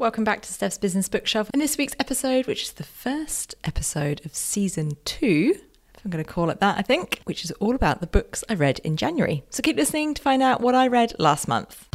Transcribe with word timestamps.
Welcome 0.00 0.24
back 0.24 0.40
to 0.40 0.50
Steph's 0.50 0.78
Business 0.78 1.10
Bookshelf. 1.10 1.50
In 1.52 1.60
this 1.60 1.76
week's 1.76 1.94
episode, 2.00 2.46
which 2.46 2.62
is 2.62 2.72
the 2.72 2.84
first 2.84 3.54
episode 3.64 4.24
of 4.24 4.34
season 4.34 4.92
two, 5.04 5.56
if 5.94 6.02
I'm 6.02 6.10
going 6.10 6.24
to 6.24 6.32
call 6.32 6.48
it 6.48 6.58
that, 6.60 6.78
I 6.78 6.80
think, 6.80 7.20
which 7.24 7.44
is 7.44 7.50
all 7.60 7.74
about 7.74 8.00
the 8.00 8.06
books 8.06 8.42
I 8.48 8.54
read 8.54 8.78
in 8.78 8.96
January. 8.96 9.44
So 9.50 9.60
keep 9.60 9.76
listening 9.76 10.14
to 10.14 10.22
find 10.22 10.42
out 10.42 10.62
what 10.62 10.74
I 10.74 10.86
read 10.88 11.12
last 11.18 11.48
month. 11.48 11.86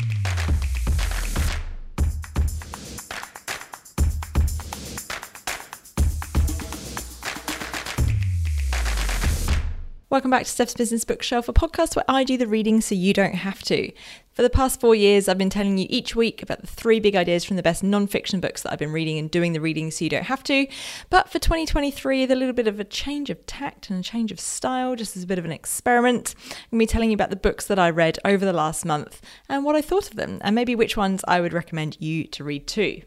Welcome 10.16 10.32
back 10.32 10.46
to 10.46 10.50
Steph's 10.50 10.74
Business 10.74 11.04
Bookshelf, 11.04 11.50
a 11.50 11.54
podcast 11.54 11.98
where 11.98 12.06
I 12.08 12.24
do 12.24 12.38
the 12.38 12.48
reading 12.48 12.80
so 12.80 12.96
you 12.96 13.12
don't 13.12 13.36
have 13.36 13.62
to. 13.64 13.92
For 14.32 14.44
the 14.44 14.50
past 14.50 14.80
four 14.80 14.96
years, 14.96 15.28
I've 15.28 15.38
been 15.38 15.50
telling 15.50 15.78
you 15.78 15.88
each 15.90 16.16
week 16.16 16.42
about 16.42 16.62
the 16.62 16.68
three 16.68 17.02
big 17.02 17.18
ideas 17.18 17.44
from 17.44 17.58
the 17.58 17.62
best 17.62 17.84
non-fiction 17.84 18.40
books 18.40 18.62
that 18.62 18.72
I've 18.72 18.80
been 18.80 18.94
reading 18.94 19.18
and 19.18 19.30
doing 19.30 19.52
the 19.52 19.60
reading 19.60 19.92
so 19.92 20.06
you 20.06 20.10
don't 20.10 20.24
have 20.24 20.42
to. 20.44 20.68
But 21.10 21.28
for 21.28 21.40
2023, 21.40 22.22
with 22.22 22.32
a 22.32 22.36
little 22.36 22.54
bit 22.54 22.70
of 22.70 22.80
a 22.80 22.86
change 22.86 23.30
of 23.30 23.46
tact 23.46 23.90
and 23.90 24.00
a 24.00 24.04
change 24.04 24.32
of 24.32 24.40
style, 24.40 24.96
just 24.96 25.18
as 25.18 25.24
a 25.24 25.28
bit 25.28 25.38
of 25.38 25.44
an 25.44 25.52
experiment, 25.52 26.34
I'm 26.38 26.48
going 26.48 26.60
to 26.72 26.78
be 26.78 26.86
telling 26.86 27.10
you 27.12 27.16
about 27.16 27.30
the 27.30 27.36
books 27.36 27.68
that 27.68 27.78
I 27.78 27.90
read 27.90 28.18
over 28.24 28.46
the 28.46 28.54
last 28.54 28.86
month 28.86 29.20
and 29.50 29.66
what 29.66 29.76
I 29.76 29.82
thought 29.82 30.10
of 30.10 30.16
them, 30.16 30.38
and 30.40 30.56
maybe 30.56 30.76
which 30.76 30.96
ones 30.96 31.26
I 31.28 31.42
would 31.42 31.52
recommend 31.52 31.98
you 32.00 32.24
to 32.28 32.46
read 32.46 32.68
too. 32.68 33.02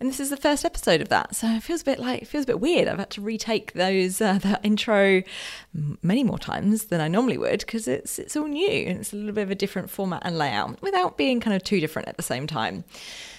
And 0.00 0.08
this 0.08 0.18
is 0.18 0.28
the 0.28 0.36
first 0.36 0.64
episode 0.64 1.00
of 1.00 1.08
that, 1.08 1.36
so 1.36 1.46
it 1.46 1.62
feels 1.62 1.82
a 1.82 1.84
bit 1.84 1.98
like 2.00 2.22
it 2.22 2.28
feels 2.28 2.44
a 2.44 2.48
bit 2.48 2.60
weird. 2.60 2.88
I've 2.88 2.98
had 2.98 3.10
to 3.10 3.20
retake 3.20 3.72
those 3.74 4.20
uh, 4.20 4.38
that 4.38 4.60
intro 4.64 5.22
many 6.02 6.24
more 6.24 6.38
times 6.38 6.86
than 6.86 7.00
I 7.00 7.08
normally 7.08 7.38
would 7.38 7.60
because 7.60 7.86
it's 7.86 8.18
it's 8.18 8.36
all 8.36 8.46
new 8.46 8.68
and 8.68 8.98
it's 9.00 9.12
a 9.12 9.16
little 9.16 9.32
bit 9.32 9.42
of 9.42 9.50
a 9.50 9.54
different 9.54 9.90
format 9.90 10.22
and 10.24 10.36
layout 10.36 10.82
without 10.82 11.16
being 11.16 11.40
kind 11.40 11.54
of 11.54 11.62
too 11.62 11.80
different 11.80 12.08
at 12.08 12.16
the 12.16 12.22
same 12.22 12.46
time. 12.46 12.84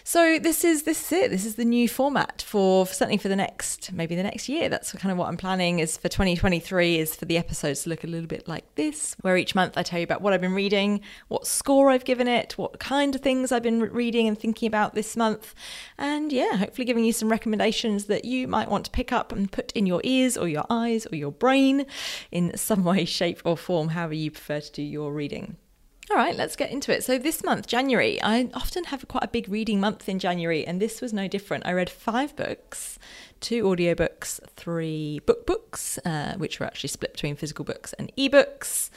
So 0.08 0.38
this 0.38 0.64
is 0.64 0.84
this 0.84 1.12
is 1.12 1.12
it. 1.12 1.32
This 1.32 1.46
is 1.46 1.56
the 1.56 1.66
new 1.66 1.90
format 1.90 2.44
for, 2.46 2.86
for 2.86 2.94
certainly 2.94 3.18
for 3.18 3.28
the 3.28 3.36
next 3.36 3.92
maybe 3.92 4.16
the 4.16 4.22
next 4.24 4.48
year. 4.48 4.70
That's 4.70 4.92
kind 4.94 5.12
of 5.12 5.18
what 5.18 5.28
I'm 5.28 5.38
planning 5.38 5.80
is 5.80 5.98
for 5.98 6.10
2023 6.10 7.00
is 7.00 7.16
for 7.16 7.26
the 7.26 7.38
episodes 7.38 7.84
to 7.84 7.90
look 7.90 8.04
a 8.04 8.08
little 8.08 8.28
bit 8.28 8.48
like 8.48 8.76
this, 8.76 9.16
where 9.22 9.36
each 9.36 9.56
month 9.56 9.78
I 9.78 9.84
tell 9.84 9.98
you 9.98 10.04
about 10.04 10.22
what 10.22 10.32
I've 10.32 10.42
been 10.42 10.54
reading, 10.54 11.02
what 11.28 11.48
score 11.48 11.90
I've 11.90 12.06
given 12.06 12.28
it, 12.28 12.56
what 12.56 12.80
kind 12.80 13.16
of 13.16 13.22
things 13.22 13.52
I've 13.52 13.64
been 13.64 13.80
reading 13.80 14.28
and 14.28 14.40
thinking 14.40 14.68
about 14.68 14.94
this 14.94 15.18
month, 15.18 15.56
and 15.98 16.32
yeah, 16.32 16.45
hopefully 16.54 16.86
giving 16.86 17.06
you 17.06 17.14
some 17.14 17.30
recommendations 17.30 18.06
that 18.06 18.26
you 18.26 18.48
might 18.48 18.70
want 18.70 18.86
to 18.86 18.92
pick 18.92 19.12
up 19.12 19.32
and 19.32 19.52
put 19.52 19.72
in 19.74 19.86
your 19.86 20.02
ears 20.04 20.38
or 20.38 20.48
your 20.48 20.66
eyes 20.70 21.08
or 21.12 21.16
your 21.16 21.32
brain 21.32 21.86
in 22.32 22.56
some 22.58 22.84
way, 22.84 23.06
shape, 23.06 23.42
or 23.46 23.58
form, 23.58 23.90
however 23.90 24.14
you 24.14 24.32
prefer 24.32 24.60
to 24.60 24.72
do 24.72 24.84
your 24.84 25.14
reading. 25.14 25.58
All 26.12 26.18
right, 26.18 26.36
let's 26.36 26.56
get 26.56 26.70
into 26.70 26.94
it. 26.94 27.04
So, 27.04 27.18
this 27.18 27.44
month, 27.44 27.66
January, 27.66 28.22
I 28.22 28.48
often 28.54 28.84
have 28.86 29.08
quite 29.08 29.24
a 29.24 29.28
big 29.28 29.50
reading 29.50 29.80
month 29.80 30.08
in 30.08 30.20
January, 30.20 30.64
and 30.66 30.80
this 30.80 31.02
was 31.02 31.14
no 31.14 31.28
different. 31.28 31.66
I 31.66 31.72
read 31.72 31.90
five 31.90 32.36
books, 32.36 33.00
two 33.40 33.64
audiobooks, 33.64 34.40
three 34.56 35.20
book 35.26 35.48
books, 35.48 35.98
uh, 36.06 36.36
which 36.38 36.60
were 36.60 36.68
actually 36.68 36.90
split 36.90 37.14
between 37.14 37.36
physical 37.36 37.66
books 37.66 37.94
and 37.94 38.12
ebooks. 38.18 38.92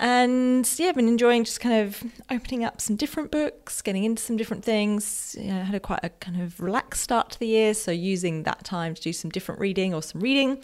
And 0.00 0.68
yeah, 0.78 0.88
I've 0.88 0.94
been 0.94 1.08
enjoying 1.08 1.44
just 1.44 1.60
kind 1.60 1.86
of 1.86 2.04
opening 2.30 2.64
up 2.64 2.80
some 2.80 2.94
different 2.94 3.30
books, 3.30 3.82
getting 3.82 4.04
into 4.04 4.22
some 4.22 4.36
different 4.36 4.64
things. 4.64 5.36
You 5.38 5.48
know, 5.48 5.58
I 5.58 5.62
had 5.62 5.74
a 5.74 5.80
quite 5.80 6.00
a 6.04 6.10
kind 6.10 6.40
of 6.40 6.60
relaxed 6.60 7.02
start 7.02 7.30
to 7.30 7.38
the 7.38 7.48
year, 7.48 7.74
so 7.74 7.90
using 7.90 8.44
that 8.44 8.64
time 8.64 8.94
to 8.94 9.02
do 9.02 9.12
some 9.12 9.30
different 9.30 9.60
reading 9.60 9.94
or 9.94 10.02
some 10.02 10.20
reading. 10.20 10.58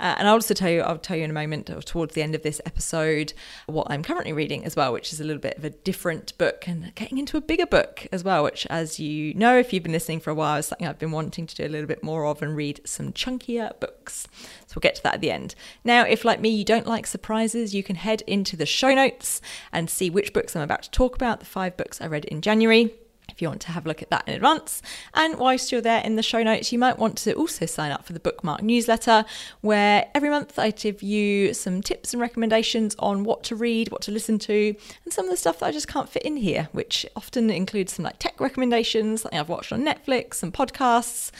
Uh, 0.00 0.14
and 0.18 0.26
I'll 0.26 0.34
also 0.34 0.54
tell 0.54 0.70
you, 0.70 0.80
I'll 0.80 0.98
tell 0.98 1.16
you 1.16 1.24
in 1.24 1.30
a 1.30 1.34
moment 1.34 1.68
or 1.68 1.82
towards 1.82 2.14
the 2.14 2.22
end 2.22 2.34
of 2.34 2.42
this 2.42 2.60
episode 2.64 3.34
what 3.66 3.88
I'm 3.90 4.02
currently 4.02 4.32
reading 4.32 4.64
as 4.64 4.74
well, 4.74 4.92
which 4.92 5.12
is 5.12 5.20
a 5.20 5.24
little 5.24 5.42
bit 5.42 5.58
of 5.58 5.64
a 5.64 5.70
different 5.70 6.36
book 6.38 6.66
and 6.66 6.94
getting 6.94 7.18
into 7.18 7.36
a 7.36 7.42
bigger 7.42 7.66
book 7.66 8.06
as 8.10 8.24
well, 8.24 8.42
which, 8.42 8.66
as 8.70 8.98
you 8.98 9.34
know, 9.34 9.58
if 9.58 9.72
you've 9.72 9.82
been 9.82 9.92
listening 9.92 10.20
for 10.20 10.30
a 10.30 10.34
while, 10.34 10.56
is 10.56 10.66
something 10.66 10.86
I've 10.86 10.98
been 10.98 11.12
wanting 11.12 11.46
to 11.46 11.54
do 11.54 11.66
a 11.66 11.68
little 11.68 11.86
bit 11.86 12.02
more 12.02 12.24
of 12.24 12.40
and 12.40 12.56
read 12.56 12.80
some 12.84 13.12
chunkier 13.12 13.78
books. 13.80 14.26
So 14.66 14.74
we'll 14.76 14.80
get 14.80 14.94
to 14.96 15.02
that 15.02 15.14
at 15.14 15.20
the 15.20 15.30
end. 15.30 15.54
Now, 15.84 16.04
if 16.04 16.24
like 16.24 16.40
me, 16.40 16.48
you 16.48 16.64
don't 16.64 16.86
like 16.86 17.06
surprises, 17.06 17.74
you 17.74 17.82
can 17.82 17.96
head 17.96 18.22
into 18.26 18.56
the 18.56 18.66
show 18.78 18.94
notes 18.94 19.40
and 19.72 19.90
see 19.90 20.08
which 20.08 20.32
books 20.32 20.54
I'm 20.54 20.62
about 20.62 20.82
to 20.82 20.90
talk 20.90 21.16
about, 21.16 21.40
the 21.40 21.46
five 21.46 21.76
books 21.76 22.00
I 22.00 22.06
read 22.06 22.24
in 22.24 22.40
January 22.40 22.92
if 23.30 23.42
you 23.42 23.48
want 23.48 23.60
to 23.60 23.72
have 23.72 23.84
a 23.84 23.88
look 23.88 24.02
at 24.02 24.10
that 24.10 24.26
in 24.26 24.34
advance. 24.34 24.82
And 25.14 25.38
whilst 25.38 25.70
you're 25.70 25.80
there 25.80 26.02
in 26.02 26.16
the 26.16 26.22
show 26.22 26.42
notes, 26.42 26.72
you 26.72 26.78
might 26.78 26.98
want 26.98 27.16
to 27.18 27.34
also 27.34 27.66
sign 27.66 27.92
up 27.92 28.04
for 28.04 28.12
the 28.12 28.20
bookmark 28.20 28.62
newsletter, 28.62 29.24
where 29.60 30.08
every 30.14 30.30
month 30.30 30.58
I 30.58 30.70
give 30.70 31.02
you 31.02 31.54
some 31.54 31.82
tips 31.82 32.12
and 32.12 32.20
recommendations 32.20 32.96
on 32.98 33.24
what 33.24 33.44
to 33.44 33.54
read, 33.54 33.90
what 33.90 34.02
to 34.02 34.12
listen 34.12 34.38
to, 34.40 34.74
and 35.04 35.12
some 35.12 35.26
of 35.26 35.30
the 35.30 35.36
stuff 35.36 35.60
that 35.60 35.66
I 35.66 35.72
just 35.72 35.88
can't 35.88 36.08
fit 36.08 36.22
in 36.22 36.36
here, 36.36 36.68
which 36.72 37.06
often 37.14 37.50
includes 37.50 37.92
some 37.92 38.04
like 38.04 38.18
tech 38.18 38.40
recommendations, 38.40 39.22
something 39.22 39.38
I've 39.38 39.48
watched 39.48 39.72
on 39.72 39.84
Netflix, 39.84 40.34
some 40.34 40.50
podcasts, 40.50 41.30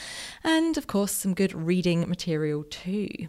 and 0.43 0.77
of 0.77 0.87
course 0.87 1.11
some 1.11 1.33
good 1.33 1.53
reading 1.53 2.07
material 2.07 2.63
too. 2.63 3.27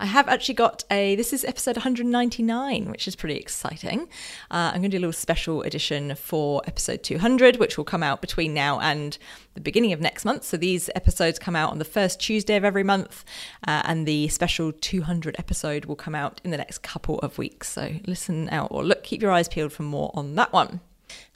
I 0.00 0.06
have 0.06 0.28
actually 0.28 0.54
got 0.54 0.82
a, 0.90 1.14
this 1.16 1.34
is 1.34 1.44
episode 1.44 1.76
199, 1.76 2.90
which 2.90 3.06
is 3.06 3.14
pretty 3.14 3.36
exciting. 3.36 4.08
Uh, 4.50 4.72
I'm 4.72 4.80
going 4.80 4.84
to 4.84 4.96
do 4.96 4.98
a 4.98 5.04
little 5.04 5.12
special 5.12 5.60
edition 5.60 6.14
for 6.14 6.62
episode 6.66 7.02
200, 7.02 7.58
which 7.58 7.76
will 7.76 7.84
come 7.84 8.02
out 8.02 8.22
between 8.22 8.54
now 8.54 8.80
and 8.80 9.18
the 9.52 9.60
beginning 9.60 9.92
of 9.92 10.00
next 10.00 10.24
month. 10.24 10.44
So 10.44 10.56
these 10.56 10.88
episodes 10.94 11.38
come 11.38 11.54
out 11.54 11.70
on 11.70 11.78
the 11.78 11.84
first 11.84 12.18
Tuesday 12.18 12.56
of 12.56 12.64
every 12.64 12.82
month, 12.82 13.26
uh, 13.68 13.82
and 13.84 14.08
the 14.08 14.28
special 14.28 14.72
200 14.72 15.36
episode 15.38 15.84
will 15.84 15.96
come 15.96 16.14
out 16.14 16.40
in 16.44 16.50
the 16.50 16.56
next 16.56 16.78
couple 16.78 17.18
of 17.18 17.36
weeks. 17.36 17.68
So 17.68 17.96
listen 18.06 18.48
out 18.48 18.68
or 18.70 18.82
look, 18.82 19.04
keep 19.04 19.20
your 19.20 19.32
eyes 19.32 19.50
peeled 19.50 19.74
for 19.74 19.82
more 19.82 20.12
on 20.14 20.34
that 20.36 20.50
one. 20.50 20.80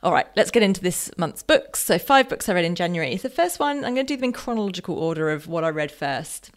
All 0.03 0.13
right, 0.13 0.27
let's 0.37 0.51
get 0.51 0.63
into 0.63 0.81
this 0.81 1.11
month's 1.19 1.43
books. 1.43 1.81
So, 1.81 1.99
five 1.99 2.31
books 2.31 2.49
I 2.49 2.55
read 2.55 2.65
in 2.65 2.77
January. 2.77 3.17
The 3.17 3.29
first 3.29 3.59
one, 3.59 3.79
I'm 3.79 3.95
going 3.95 4.07
to 4.07 4.15
do 4.15 4.17
them 4.17 4.25
in 4.25 4.33
chronological 4.33 4.97
order 4.97 5.31
of 5.31 5.49
what 5.49 5.65
I 5.65 5.69
read 5.71 5.91
first. 5.91 6.53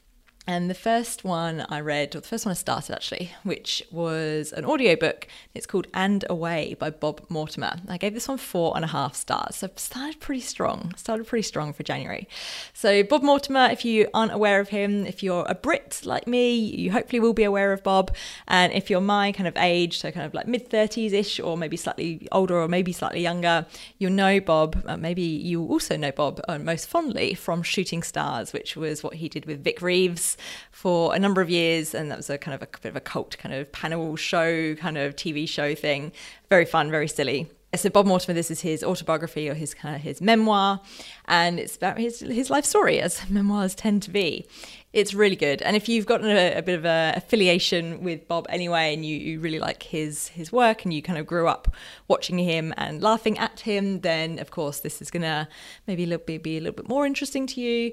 And 0.49 0.69
the 0.69 0.73
first 0.73 1.25
one 1.25 1.65
I 1.67 1.81
read, 1.81 2.15
or 2.15 2.21
the 2.21 2.27
first 2.27 2.45
one 2.45 2.51
I 2.51 2.55
started 2.55 2.95
actually, 2.95 3.33
which 3.43 3.83
was 3.91 4.53
an 4.53 4.63
audiobook. 4.63 5.27
It's 5.53 5.65
called 5.65 5.87
And 5.93 6.23
Away 6.29 6.77
by 6.79 6.89
Bob 6.89 7.25
Mortimer. 7.27 7.73
I 7.89 7.97
gave 7.97 8.13
this 8.13 8.29
one 8.29 8.37
four 8.37 8.71
and 8.77 8.85
a 8.85 8.87
half 8.87 9.13
stars. 9.13 9.57
So 9.57 9.67
I've 9.67 9.77
started 9.77 10.21
pretty 10.21 10.39
strong. 10.39 10.93
Started 10.95 11.27
pretty 11.27 11.43
strong 11.43 11.73
for 11.73 11.83
January. 11.83 12.29
So 12.73 13.03
Bob 13.03 13.23
Mortimer, 13.23 13.67
if 13.73 13.83
you 13.83 14.07
aren't 14.13 14.31
aware 14.31 14.61
of 14.61 14.69
him, 14.69 15.05
if 15.05 15.21
you're 15.21 15.45
a 15.49 15.53
Brit 15.53 15.99
like 16.05 16.27
me, 16.27 16.55
you 16.55 16.93
hopefully 16.93 17.19
will 17.19 17.33
be 17.33 17.43
aware 17.43 17.73
of 17.73 17.83
Bob. 17.83 18.15
And 18.47 18.71
if 18.71 18.89
you're 18.89 19.01
my 19.01 19.33
kind 19.33 19.49
of 19.49 19.57
age, 19.57 19.99
so 19.99 20.11
kind 20.11 20.25
of 20.25 20.33
like 20.33 20.47
mid 20.47 20.69
30s 20.69 21.11
ish, 21.11 21.41
or 21.41 21.57
maybe 21.57 21.75
slightly 21.75 22.25
older, 22.31 22.55
or 22.55 22.69
maybe 22.69 22.93
slightly 22.93 23.21
younger, 23.21 23.65
you'll 23.97 24.13
know 24.13 24.39
Bob. 24.39 24.81
Uh, 24.87 24.95
maybe 24.95 25.23
you 25.23 25.65
also 25.65 25.97
know 25.97 26.13
Bob 26.13 26.39
uh, 26.47 26.57
most 26.57 26.87
fondly 26.87 27.33
from 27.33 27.63
Shooting 27.63 28.01
Stars, 28.01 28.53
which 28.53 28.77
was 28.77 29.03
what 29.03 29.15
he 29.15 29.27
did 29.27 29.45
with 29.45 29.61
Vic 29.61 29.81
Reeves 29.81 30.36
for 30.71 31.15
a 31.15 31.19
number 31.19 31.41
of 31.41 31.49
years, 31.49 31.93
and 31.93 32.11
that 32.11 32.17
was 32.17 32.29
a 32.29 32.37
kind 32.37 32.55
of 32.55 32.61
a, 32.61 32.67
bit 32.81 32.89
of 32.89 32.95
a 32.95 33.01
cult 33.01 33.37
kind 33.37 33.53
of 33.53 33.71
panel 33.71 34.15
show, 34.15 34.75
kind 34.75 34.97
of 34.97 35.15
TV 35.15 35.47
show 35.47 35.75
thing. 35.75 36.11
Very 36.49 36.65
fun, 36.65 36.91
very 36.91 37.07
silly 37.07 37.49
so 37.75 37.89
Bob 37.89 38.05
Mortimer, 38.05 38.33
this 38.33 38.49
is 38.49 38.61
his 38.61 38.83
autobiography 38.83 39.49
or 39.49 39.53
his 39.53 39.73
kind 39.73 39.95
of 39.95 40.01
his 40.01 40.21
memoir, 40.21 40.81
and 41.25 41.59
it's 41.59 41.75
about 41.75 41.97
his 41.97 42.21
his 42.21 42.49
life 42.49 42.65
story, 42.65 42.99
as 42.99 43.29
memoirs 43.29 43.75
tend 43.75 44.03
to 44.03 44.09
be. 44.09 44.47
It's 44.93 45.13
really 45.13 45.35
good, 45.35 45.61
and 45.61 45.75
if 45.75 45.89
you've 45.89 46.05
got 46.05 46.23
a, 46.23 46.57
a 46.57 46.61
bit 46.61 46.79
of 46.79 46.85
a 46.85 47.13
affiliation 47.15 48.01
with 48.01 48.27
Bob 48.27 48.47
anyway, 48.49 48.93
and 48.93 49.05
you, 49.05 49.17
you 49.17 49.39
really 49.39 49.59
like 49.59 49.83
his 49.83 50.29
his 50.29 50.51
work, 50.51 50.85
and 50.85 50.93
you 50.93 51.01
kind 51.01 51.19
of 51.19 51.27
grew 51.27 51.47
up 51.47 51.75
watching 52.07 52.39
him 52.39 52.73
and 52.77 53.01
laughing 53.01 53.37
at 53.37 53.59
him, 53.59 53.99
then 53.99 54.39
of 54.39 54.49
course 54.49 54.79
this 54.79 55.01
is 55.01 55.11
gonna 55.11 55.49
maybe 55.87 56.05
be 56.05 56.57
a 56.57 56.61
little 56.61 56.75
bit 56.75 56.87
more 56.87 57.05
interesting 57.05 57.45
to 57.47 57.61
you 57.61 57.91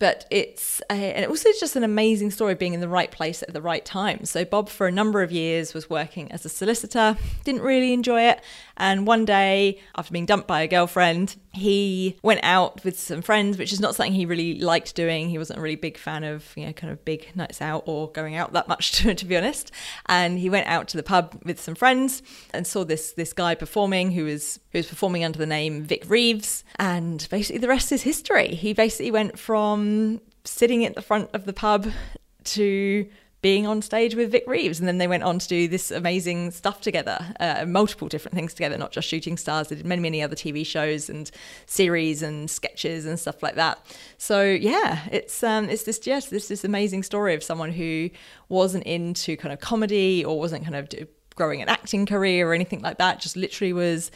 but 0.00 0.26
it's 0.30 0.82
a, 0.90 0.94
and 0.94 1.26
also 1.26 1.48
just 1.60 1.76
an 1.76 1.84
amazing 1.84 2.32
story 2.32 2.56
being 2.56 2.74
in 2.74 2.80
the 2.80 2.88
right 2.88 3.12
place 3.12 3.44
at 3.44 3.52
the 3.52 3.62
right 3.62 3.84
time. 3.84 4.24
So 4.24 4.44
Bob, 4.44 4.68
for 4.68 4.88
a 4.88 4.92
number 4.92 5.22
of 5.22 5.30
years, 5.30 5.72
was 5.72 5.88
working 5.88 6.32
as 6.32 6.44
a 6.44 6.48
solicitor, 6.48 7.16
didn't 7.44 7.62
really 7.62 7.92
enjoy 7.92 8.22
it, 8.22 8.40
and 8.76 9.06
one 9.06 9.24
day, 9.24 9.78
after 9.94 10.12
being 10.12 10.26
dumped 10.26 10.48
by 10.48 10.62
a 10.62 10.66
girlfriend, 10.66 11.36
he 11.52 12.16
went 12.22 12.40
out 12.42 12.84
with 12.84 12.98
some 12.98 13.22
friends, 13.22 13.58
which 13.58 13.72
is 13.72 13.80
not 13.80 13.94
something 13.94 14.12
he 14.12 14.24
really 14.24 14.60
liked 14.60 14.94
doing. 14.94 15.28
He 15.28 15.38
wasn't 15.38 15.58
a 15.58 15.62
really 15.62 15.76
big 15.76 15.98
fan 15.98 16.22
of 16.22 16.52
you 16.56 16.66
know 16.66 16.72
kind 16.72 16.92
of 16.92 17.04
big 17.04 17.34
nights 17.34 17.60
out 17.60 17.84
or 17.86 18.10
going 18.12 18.36
out 18.36 18.52
that 18.52 18.68
much, 18.68 18.92
to, 19.02 19.14
to 19.14 19.24
be 19.24 19.36
honest. 19.36 19.72
And 20.06 20.38
he 20.38 20.48
went 20.48 20.66
out 20.68 20.88
to 20.88 20.96
the 20.96 21.02
pub 21.02 21.40
with 21.44 21.60
some 21.60 21.74
friends 21.74 22.22
and 22.54 22.66
saw 22.66 22.84
this 22.84 23.12
this 23.12 23.32
guy 23.32 23.54
performing 23.54 24.12
who 24.12 24.24
was 24.24 24.60
who 24.72 24.78
was 24.78 24.86
performing 24.86 25.24
under 25.24 25.38
the 25.38 25.46
name 25.46 25.82
Vic 25.82 26.04
Reeves, 26.08 26.64
and 26.76 27.26
basically 27.30 27.58
the 27.58 27.68
rest 27.68 27.90
is 27.90 28.02
history. 28.02 28.54
He 28.54 28.72
basically 28.72 29.10
went 29.10 29.38
from 29.38 30.20
sitting 30.44 30.84
at 30.84 30.94
the 30.94 31.02
front 31.02 31.30
of 31.34 31.46
the 31.46 31.52
pub 31.52 31.88
to 32.44 33.06
being 33.42 33.66
on 33.66 33.80
stage 33.80 34.14
with 34.14 34.30
Vic 34.30 34.44
Reeves. 34.46 34.78
And 34.78 34.86
then 34.86 34.98
they 34.98 35.06
went 35.06 35.22
on 35.22 35.38
to 35.38 35.48
do 35.48 35.66
this 35.66 35.90
amazing 35.90 36.50
stuff 36.50 36.80
together, 36.80 37.34
uh, 37.40 37.64
multiple 37.66 38.08
different 38.08 38.34
things 38.34 38.52
together, 38.52 38.76
not 38.76 38.92
just 38.92 39.08
Shooting 39.08 39.36
Stars. 39.36 39.68
They 39.68 39.76
did 39.76 39.86
many, 39.86 40.02
many 40.02 40.22
other 40.22 40.36
TV 40.36 40.64
shows 40.64 41.08
and 41.08 41.30
series 41.66 42.22
and 42.22 42.50
sketches 42.50 43.06
and 43.06 43.18
stuff 43.18 43.42
like 43.42 43.54
that. 43.54 43.78
So 44.18 44.44
yeah, 44.44 45.00
it's 45.10 45.42
um, 45.42 45.68
it's 45.70 45.84
this 45.84 46.00
yes, 46.06 46.26
this 46.26 46.48
this 46.48 46.64
amazing 46.64 47.02
story 47.02 47.34
of 47.34 47.42
someone 47.42 47.72
who 47.72 48.10
wasn't 48.48 48.84
into 48.84 49.36
kind 49.36 49.52
of 49.52 49.60
comedy 49.60 50.24
or 50.24 50.38
wasn't 50.38 50.64
kind 50.64 50.76
of 50.76 51.08
growing 51.34 51.62
an 51.62 51.68
acting 51.68 52.04
career 52.04 52.46
or 52.48 52.52
anything 52.52 52.82
like 52.82 52.98
that. 52.98 53.20
Just 53.20 53.36
literally 53.36 53.72
was 53.72 54.10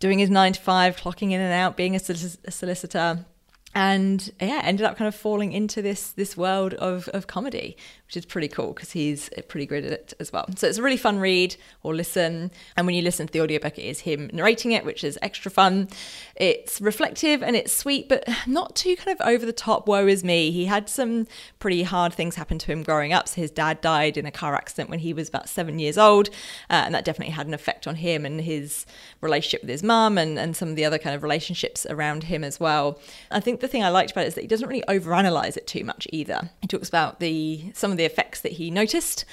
doing 0.00 0.18
his 0.18 0.28
nine 0.28 0.52
to 0.52 0.60
five, 0.60 0.96
clocking 0.96 1.30
in 1.30 1.40
and 1.40 1.52
out, 1.52 1.76
being 1.76 1.96
a, 1.96 1.98
solic- 1.98 2.44
a 2.44 2.50
solicitor 2.50 3.24
and 3.76 4.32
yeah, 4.40 4.62
ended 4.64 4.86
up 4.86 4.96
kind 4.96 5.06
of 5.06 5.14
falling 5.14 5.52
into 5.52 5.82
this 5.82 6.08
this 6.12 6.34
world 6.34 6.72
of, 6.74 7.08
of 7.08 7.26
comedy, 7.26 7.76
which 8.06 8.16
is 8.16 8.24
pretty 8.24 8.48
cool 8.48 8.72
because 8.72 8.92
he's 8.92 9.28
pretty 9.48 9.66
good 9.66 9.84
at 9.84 9.92
it 9.92 10.14
as 10.20 10.32
well. 10.32 10.46
So 10.56 10.68
it's 10.68 10.78
a 10.78 10.82
really 10.82 10.96
fun 10.96 11.18
read 11.18 11.56
or 11.82 11.94
listen. 11.94 12.52
And 12.76 12.86
when 12.86 12.94
you 12.94 13.02
listen 13.02 13.26
to 13.26 13.32
the 13.32 13.40
audiobook, 13.40 13.78
it 13.78 13.82
is 13.82 14.00
him 14.00 14.30
narrating 14.32 14.72
it, 14.72 14.84
which 14.84 15.02
is 15.02 15.18
extra 15.22 15.50
fun. 15.50 15.88
It's 16.36 16.80
reflective 16.80 17.42
and 17.42 17.56
it's 17.56 17.72
sweet, 17.72 18.08
but 18.08 18.28
not 18.46 18.76
too 18.76 18.94
kind 18.94 19.18
of 19.18 19.26
over 19.26 19.44
the 19.44 19.52
top. 19.52 19.88
Woe 19.88 20.06
is 20.06 20.22
me. 20.22 20.52
He 20.52 20.66
had 20.66 20.88
some 20.88 21.26
pretty 21.58 21.82
hard 21.82 22.14
things 22.14 22.36
happen 22.36 22.58
to 22.58 22.70
him 22.70 22.84
growing 22.84 23.12
up. 23.12 23.26
So 23.26 23.40
his 23.40 23.50
dad 23.50 23.80
died 23.80 24.16
in 24.16 24.24
a 24.24 24.30
car 24.30 24.54
accident 24.54 24.88
when 24.88 25.00
he 25.00 25.12
was 25.12 25.28
about 25.28 25.48
seven 25.48 25.80
years 25.80 25.98
old, 25.98 26.28
uh, 26.70 26.84
and 26.86 26.94
that 26.94 27.04
definitely 27.04 27.34
had 27.34 27.48
an 27.48 27.54
effect 27.54 27.88
on 27.88 27.96
him 27.96 28.24
and 28.24 28.40
his 28.40 28.86
relationship 29.20 29.62
with 29.62 29.70
his 29.70 29.82
mum 29.82 30.16
and, 30.16 30.38
and 30.38 30.56
some 30.56 30.68
of 30.68 30.76
the 30.76 30.84
other 30.84 30.98
kind 30.98 31.16
of 31.16 31.24
relationships 31.24 31.84
around 31.90 32.24
him 32.24 32.44
as 32.44 32.60
well. 32.60 33.00
I 33.32 33.40
think 33.40 33.60
the 33.60 33.68
thing 33.68 33.82
I 33.82 33.88
liked 33.88 34.12
about 34.12 34.24
it 34.24 34.28
is 34.28 34.34
that 34.36 34.42
he 34.42 34.46
doesn't 34.46 34.68
really 34.68 34.84
overanalyze 34.88 35.56
it 35.56 35.66
too 35.66 35.82
much 35.82 36.06
either. 36.12 36.50
He 36.60 36.68
talks 36.68 36.88
about 36.88 37.18
the 37.18 37.72
some 37.74 37.90
of 37.90 37.95
the 37.96 38.04
effects 38.04 38.40
that 38.40 38.52
he 38.52 38.70
noticed 38.70 39.24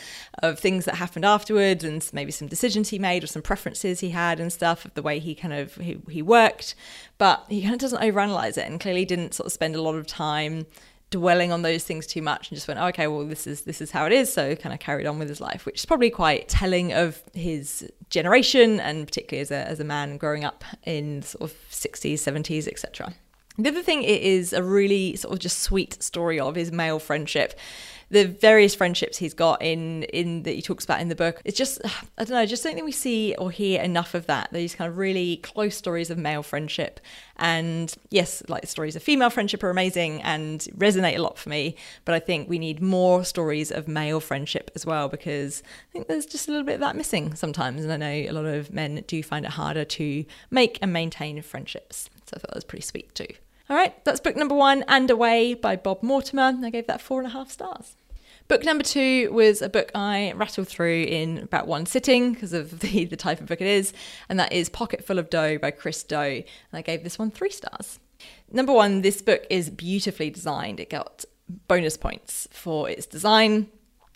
of 0.42 0.60
things 0.60 0.86
that 0.86 0.96
happened 0.96 1.26
afterwards 1.26 1.84
and 1.84 2.08
maybe 2.14 2.32
some 2.32 2.48
decisions 2.48 2.90
he 2.90 3.00
made 3.00 3.24
or 3.24 3.28
some 3.28 3.42
preferences 3.42 4.00
he 4.00 4.10
had 4.10 4.40
and 4.40 4.52
stuff 4.52 4.86
of 4.86 4.94
the 4.94 5.02
way 5.02 5.20
he 5.20 5.36
kind 5.36 5.54
of 5.54 5.76
he, 5.76 6.00
he 6.10 6.22
worked. 6.22 6.76
But 7.18 7.46
he 7.50 7.62
kind 7.62 7.74
of 7.74 7.80
doesn't 7.80 8.02
overanalyze 8.02 8.58
it 8.58 8.70
and 8.70 8.80
clearly 8.80 9.06
didn't 9.06 9.34
sort 9.34 9.48
of 9.48 9.54
spend 9.54 9.76
a 9.76 9.82
lot 9.82 9.96
of 9.96 10.08
time 10.08 10.66
dwelling 11.10 11.52
on 11.52 11.62
those 11.62 11.84
things 11.84 12.08
too 12.08 12.24
much 12.24 12.50
and 12.50 12.56
just 12.56 12.68
went 12.68 12.80
oh, 12.80 12.88
okay 12.88 13.06
well 13.06 13.24
this 13.24 13.46
is 13.46 13.62
this 13.62 13.82
is 13.82 13.92
how 13.92 14.06
it 14.06 14.12
is. 14.12 14.34
So 14.34 14.56
kind 14.56 14.74
of 14.74 14.80
carried 14.80 15.06
on 15.06 15.20
with 15.20 15.30
his 15.30 15.40
life 15.40 15.66
which 15.66 15.80
is 15.80 15.86
probably 15.86 16.10
quite 16.10 16.50
telling 16.50 16.92
of 16.92 17.22
his 17.34 17.90
generation 18.10 18.80
and 18.80 19.06
particularly 19.06 19.42
as 19.42 19.52
a, 19.52 19.68
as 19.68 19.80
a 19.80 19.84
man 19.84 20.18
growing 20.18 20.44
up 20.44 20.64
in 20.84 21.22
sort 21.22 21.52
of 21.52 21.58
60s 21.70 22.14
70s 22.14 22.68
etc 22.68 23.14
the 23.58 23.70
other 23.70 23.84
thing 23.84 24.04
it 24.04 24.22
is 24.22 24.54
a 24.54 24.64
really 24.64 25.16
sort 25.16 25.34
of 25.34 25.40
just 25.40 25.60
sweet 25.60 26.02
story 26.02 26.40
of 26.40 26.58
is 26.58 26.72
male 26.72 27.00
friendship 27.00 27.60
the 28.14 28.26
various 28.26 28.76
friendships 28.76 29.18
he's 29.18 29.34
got 29.34 29.60
in 29.62 30.04
in 30.04 30.44
that 30.44 30.52
he 30.52 30.62
talks 30.62 30.86
about 30.86 31.02
in 31.02 31.10
the 31.10 31.16
book. 31.16 31.42
It's 31.46 31.58
just 31.58 31.82
I 32.18 32.24
don't 32.24 32.30
know, 32.30 32.46
just 32.46 32.64
don't 32.64 32.76
think 32.76 32.86
we 32.86 32.92
see 32.92 33.36
or 33.38 33.50
hear 33.50 33.82
enough 33.82 34.14
of 34.14 34.28
that. 34.28 34.50
These 34.52 34.76
kind 34.76 34.90
of 34.90 34.98
really 34.98 35.38
close 35.38 35.76
stories 35.76 36.12
of 36.12 36.18
male 36.18 36.44
friendship. 36.44 37.00
And 37.38 37.94
yes, 38.12 38.44
like 38.48 38.68
stories 38.68 38.96
of 38.96 39.02
female 39.02 39.32
friendship 39.32 39.64
are 39.64 39.72
amazing 39.72 40.22
and 40.22 40.60
resonate 40.78 41.18
a 41.18 41.22
lot 41.22 41.40
for 41.40 41.50
me. 41.50 41.76
But 42.06 42.14
I 42.14 42.20
think 42.20 42.48
we 42.48 42.60
need 42.60 42.82
more 42.82 43.26
stories 43.26 43.72
of 43.72 43.88
male 43.88 44.20
friendship 44.20 44.70
as 44.76 44.86
well 44.86 45.10
because 45.10 45.64
I 45.66 45.92
think 45.92 46.08
there's 46.08 46.28
just 46.28 46.48
a 46.48 46.52
little 46.52 46.66
bit 46.66 46.76
of 46.76 46.82
that 46.82 46.96
missing 46.96 47.34
sometimes. 47.34 47.84
And 47.84 47.92
I 47.92 47.98
know 47.98 48.30
a 48.30 48.32
lot 48.32 48.46
of 48.46 48.72
men 48.72 49.04
do 49.08 49.24
find 49.24 49.44
it 49.44 49.52
harder 49.52 49.86
to 49.86 50.24
make 50.52 50.78
and 50.84 50.94
maintain 50.94 51.42
friendships. 51.42 52.12
So 52.34 52.38
I 52.38 52.40
thought 52.40 52.50
that 52.50 52.56
was 52.56 52.64
pretty 52.64 52.84
sweet 52.84 53.14
too. 53.14 53.28
All 53.70 53.78
right, 53.78 54.04
that's 54.04 54.20
book 54.20 54.36
number 54.36 54.56
one, 54.56 54.84
And 54.88 55.10
Away 55.10 55.54
by 55.54 55.76
Bob 55.76 56.02
Mortimer. 56.02 56.58
I 56.64 56.70
gave 56.70 56.88
that 56.88 57.02
four 57.02 57.20
and 57.20 57.28
a 57.28 57.32
half 57.32 57.52
stars. 57.52 57.96
Book 58.48 58.66
number 58.66 58.84
two 58.84 59.32
was 59.32 59.62
a 59.62 59.70
book 59.70 59.92
I 59.96 60.34
rattled 60.36 60.68
through 60.68 61.04
in 61.04 61.38
about 61.38 61.68
one 61.68 61.86
sitting 61.86 62.34
because 62.34 62.52
of 62.52 62.80
the, 62.82 63.06
the 63.06 63.16
type 63.16 63.40
of 63.40 63.48
book 63.48 63.62
it 63.62 63.68
is, 63.68 63.94
and 64.28 64.40
that 64.40 64.52
is 64.52 64.68
Pocket 64.68 65.06
Full 65.06 65.20
of 65.20 65.30
Dough 65.30 65.60
by 65.60 65.72
Chris 65.72 66.04
Do. 66.04 66.18
And 66.18 66.44
I 66.74 66.82
gave 66.82 67.04
this 67.04 67.20
one 67.20 67.32
three 67.32 67.52
stars. 67.52 68.00
Number 68.52 68.74
one, 68.74 69.02
this 69.02 69.22
book 69.22 69.46
is 69.50 69.70
beautifully 69.70 70.30
designed. 70.30 70.80
It 70.80 70.90
got 70.90 71.26
bonus 71.68 71.98
points 71.98 72.48
for 72.52 72.90
its 72.90 73.06
design. 73.06 73.68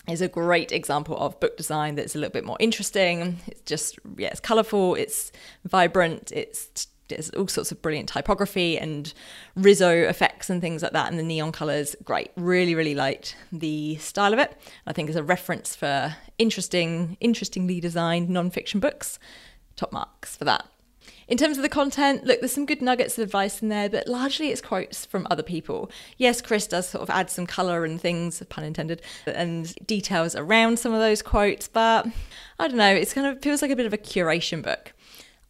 Is 0.10 0.22
a 0.22 0.30
great 0.30 0.72
example 0.72 1.18
of 1.18 1.38
book 1.42 1.58
design 1.58 1.96
that's 1.96 2.16
a 2.16 2.18
little 2.18 2.31
bit 2.31 2.46
more 2.46 2.56
interesting. 2.62 3.40
It's 3.46 3.60
just, 3.62 4.00
yeah, 4.18 4.30
it's 4.30 4.40
colourful, 4.40 4.96
it's 4.96 5.34
vibrant, 5.66 6.31
it's 6.31 6.88
there's 7.09 7.30
all 7.31 7.48
sorts 7.48 7.71
of 7.71 7.81
brilliant 7.81 8.09
typography 8.09 8.77
and 8.77 9.13
Riso 9.56 9.89
effects 9.92 10.50
and 10.50 10.62
things 10.62 10.83
like 10.83 10.94
that, 10.94 11.09
and 11.09 11.18
the 11.19 11.24
neon 11.24 11.51
colors. 11.51 11.95
Great, 12.04 12.31
really, 12.36 12.75
really 12.75 12.95
liked 12.95 13.36
the 13.51 13.95
style 13.98 14.33
of 14.33 14.39
it. 14.39 14.57
I 14.86 14.94
think 14.94 15.09
as 15.09 15.15
a 15.15 15.24
reference 15.24 15.75
for 15.75 16.15
interesting, 16.38 17.18
interestingly 17.19 17.80
designed 17.80 18.30
non-fiction 18.30 18.80
books, 18.80 19.19
top 19.75 19.92
marks 19.92 20.36
for 20.36 20.45
that. 20.45 20.65
In 21.27 21.38
terms 21.38 21.57
of 21.57 21.63
the 21.63 21.69
content, 21.69 22.25
look, 22.25 22.39
there's 22.39 22.54
some 22.54 22.65
good 22.65 22.81
nuggets 22.81 23.18
of 23.18 23.24
advice 23.24 23.62
in 23.62 23.68
there, 23.68 23.89
but 23.89 24.07
largely 24.07 24.50
it's 24.50 24.62
quotes 24.62 25.06
from 25.06 25.27
other 25.30 25.44
people. 25.44 25.92
Yes, 26.18 26.42
Chris 26.42 26.68
does 26.68 26.88
sort 26.88 27.01
of 27.01 27.09
add 27.09 27.30
some 27.30 27.45
colour 27.45 27.83
and 27.83 28.00
things, 28.00 28.42
pun 28.48 28.63
intended, 28.63 29.01
and 29.25 29.74
details 29.86 30.36
around 30.36 30.80
some 30.80 30.94
of 30.94 31.00
those 31.00 31.21
quotes, 31.21 31.68
but 31.68 32.07
I 32.59 32.68
don't 32.68 32.77
know, 32.77 32.94
it's 32.94 33.13
kind 33.13 33.27
of 33.27 33.42
feels 33.42 33.62
like 33.62 33.71
a 33.71 33.75
bit 33.75 33.86
of 33.86 33.94
a 33.94 33.98
curation 33.98 34.62
book. 34.62 34.94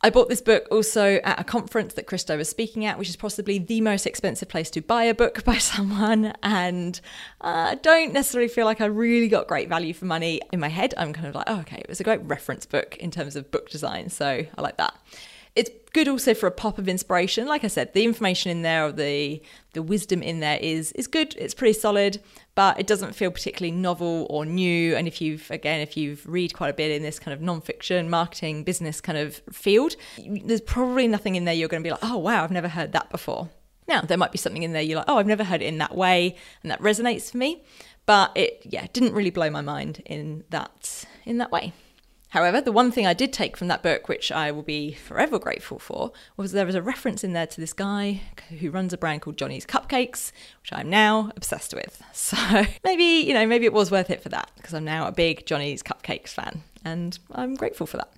I 0.02 0.12
bought 0.12 0.30
this 0.30 0.42
book 0.42 0.68
also 0.70 1.16
at 1.24 1.40
a 1.40 1.44
conference 1.44 1.96
that 1.96 2.06
Chris 2.06 2.24
Do 2.24 2.38
was 2.38 2.48
speaking 2.48 2.86
at, 2.86 3.00
which 3.00 3.10
is 3.10 3.16
possibly 3.16 3.58
the 3.58 3.82
most 3.82 4.06
expensive 4.06 4.48
place 4.48 4.70
to 4.72 4.82
buy 4.82 5.04
a 5.04 5.14
book 5.14 5.44
by 5.46 5.58
someone. 5.58 6.34
And 6.44 7.00
I 7.42 7.72
uh, 7.72 7.76
don't 7.82 8.14
necessarily 8.14 8.48
feel 8.48 8.66
like 8.66 8.80
I 8.80 8.86
really 8.86 9.28
got 9.28 9.48
great 9.48 9.70
value 9.70 9.94
for 9.94 10.06
money. 10.06 10.40
In 10.54 10.60
my 10.60 10.68
head, 10.68 10.94
I'm 10.98 11.14
kind 11.14 11.28
of 11.28 11.34
like, 11.34 11.46
oh, 11.48 11.62
okay, 11.62 11.78
it 11.78 11.90
was 11.90 12.00
a 12.00 12.04
great 12.04 12.22
reference 12.24 12.66
book 12.66 12.96
in 12.98 13.10
terms 13.10 13.36
of 13.36 13.50
book 13.50 13.70
design. 13.70 14.10
So 14.10 14.28
I 14.28 14.62
like 14.62 14.78
that. 14.78 14.94
It's 15.58 15.72
good 15.92 16.08
also 16.08 16.36
for 16.36 16.46
a 16.46 16.52
pop 16.52 16.78
of 16.78 16.88
inspiration. 16.88 17.48
Like 17.48 17.64
I 17.64 17.68
said, 17.68 17.92
the 17.96 18.04
information 18.04 18.52
in 18.52 18.62
there, 18.62 18.86
or 18.86 18.92
the 18.92 19.42
the 19.74 19.82
wisdom 19.82 20.22
in 20.22 20.40
there 20.40 20.60
is 20.62 20.92
is 20.92 21.08
good. 21.08 21.36
It's 21.36 21.56
pretty 21.56 21.74
solid, 21.74 22.22
but 22.54 22.80
it 22.80 22.86
doesn't 22.86 23.16
feel 23.16 23.32
particularly 23.32 23.76
novel 23.76 24.28
or 24.30 24.46
new. 24.46 24.96
And 24.96 25.08
if 25.08 25.20
you've 25.20 25.50
again, 25.50 25.82
if 25.82 25.98
you've 25.98 26.24
read 26.28 26.54
quite 26.54 26.70
a 26.70 26.74
bit 26.74 26.92
in 26.92 27.02
this 27.02 27.18
kind 27.18 27.34
of 27.34 27.40
nonfiction, 27.40 28.08
marketing, 28.08 28.64
business 28.64 29.02
kind 29.02 29.18
of 29.18 29.42
field, 29.52 29.96
there's 30.46 30.62
probably 30.62 31.08
nothing 31.08 31.34
in 31.34 31.46
there 31.46 31.56
you're 31.56 31.70
going 31.70 31.82
to 31.82 31.88
be 31.88 31.92
like, 31.92 32.04
oh 32.04 32.18
wow, 32.18 32.44
I've 32.44 32.52
never 32.52 32.70
heard 32.70 32.92
that 32.92 33.10
before. 33.10 33.50
Now 33.88 34.02
there 34.02 34.18
might 34.18 34.32
be 34.32 34.38
something 34.38 34.62
in 34.62 34.74
there 34.74 34.84
you're 34.84 34.98
like, 34.98 35.10
oh, 35.10 35.18
I've 35.18 35.26
never 35.26 35.44
heard 35.44 35.64
it 35.64 35.66
in 35.66 35.80
that 35.80 35.96
way, 35.96 36.36
and 36.62 36.70
that 36.72 36.82
resonates 36.82 37.32
for 37.32 37.38
me. 37.38 37.64
But 38.06 38.32
it, 38.36 38.62
yeah, 38.64 38.86
didn't 38.94 39.14
really 39.14 39.32
blow 39.32 39.50
my 39.50 39.62
mind 39.62 40.04
in 40.06 40.44
that 40.52 41.04
in 41.26 41.40
that 41.40 41.52
way. 41.52 41.74
However, 42.30 42.60
the 42.60 42.74
one 42.74 42.92
thing 42.92 43.08
I 43.08 43.14
did 43.14 43.32
take 43.32 43.56
from 43.56 43.70
that 43.70 43.82
book, 43.82 44.10
which 44.10 44.32
I 44.32 44.52
will 44.52 44.64
be 44.64 44.94
forever 44.94 45.40
grateful 45.40 45.80
for, 45.80 46.12
was 46.36 46.52
there 46.52 46.66
was 46.66 46.76
a 46.76 46.82
reference 46.82 47.24
in 47.24 47.34
there 47.34 47.48
to 47.48 47.62
this 47.62 47.72
guy 47.72 48.22
who 48.60 48.70
runs 48.70 48.92
a 48.92 48.98
brand 48.98 49.22
called 49.22 49.38
Johnny's 49.38 49.66
Cupcakes, 49.66 50.32
which 50.62 50.74
I'm 50.74 50.90
now 50.90 51.32
obsessed 51.36 51.74
with. 51.74 52.02
So 52.14 52.66
maybe, 52.84 53.26
you 53.26 53.34
know, 53.34 53.46
maybe 53.46 53.66
it 53.66 53.72
was 53.72 53.90
worth 53.90 54.10
it 54.10 54.22
for 54.22 54.28
that 54.30 54.52
because 54.58 54.74
I'm 54.74 54.84
now 54.84 55.08
a 55.08 55.14
big 55.14 55.46
Johnny's 55.46 55.82
Cupcakes 55.82 56.30
fan 56.30 56.64
and 56.84 57.18
I'm 57.32 57.56
grateful 57.56 57.88
for 57.88 57.98
that. 57.98 58.12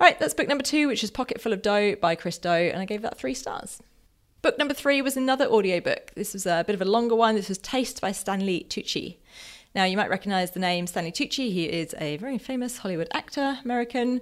All 0.00 0.06
right, 0.06 0.18
that's 0.18 0.32
book 0.32 0.48
number 0.48 0.64
two, 0.64 0.88
which 0.88 1.04
is 1.04 1.10
Pocket 1.10 1.42
Full 1.42 1.52
of 1.52 1.60
Dough 1.60 1.96
by 1.96 2.14
Chris 2.14 2.38
Do, 2.38 2.48
and 2.48 2.80
I 2.80 2.86
gave 2.86 3.02
that 3.02 3.18
three 3.18 3.34
stars. 3.34 3.82
Book 4.40 4.56
number 4.56 4.72
three 4.72 5.02
was 5.02 5.18
another 5.18 5.44
audiobook. 5.44 6.12
This 6.14 6.32
was 6.32 6.46
a 6.46 6.64
bit 6.66 6.74
of 6.74 6.80
a 6.80 6.86
longer 6.86 7.14
one. 7.14 7.34
This 7.34 7.50
was 7.50 7.58
Taste 7.58 8.00
by 8.00 8.12
Stanley 8.12 8.66
Tucci. 8.70 9.16
Now, 9.74 9.84
you 9.84 9.96
might 9.96 10.10
recognize 10.10 10.50
the 10.50 10.60
name 10.60 10.86
Stanley 10.86 11.12
Tucci. 11.12 11.52
He 11.52 11.64
is 11.66 11.94
a 11.98 12.16
very 12.16 12.38
famous 12.38 12.78
Hollywood 12.78 13.08
actor, 13.12 13.58
American 13.64 14.20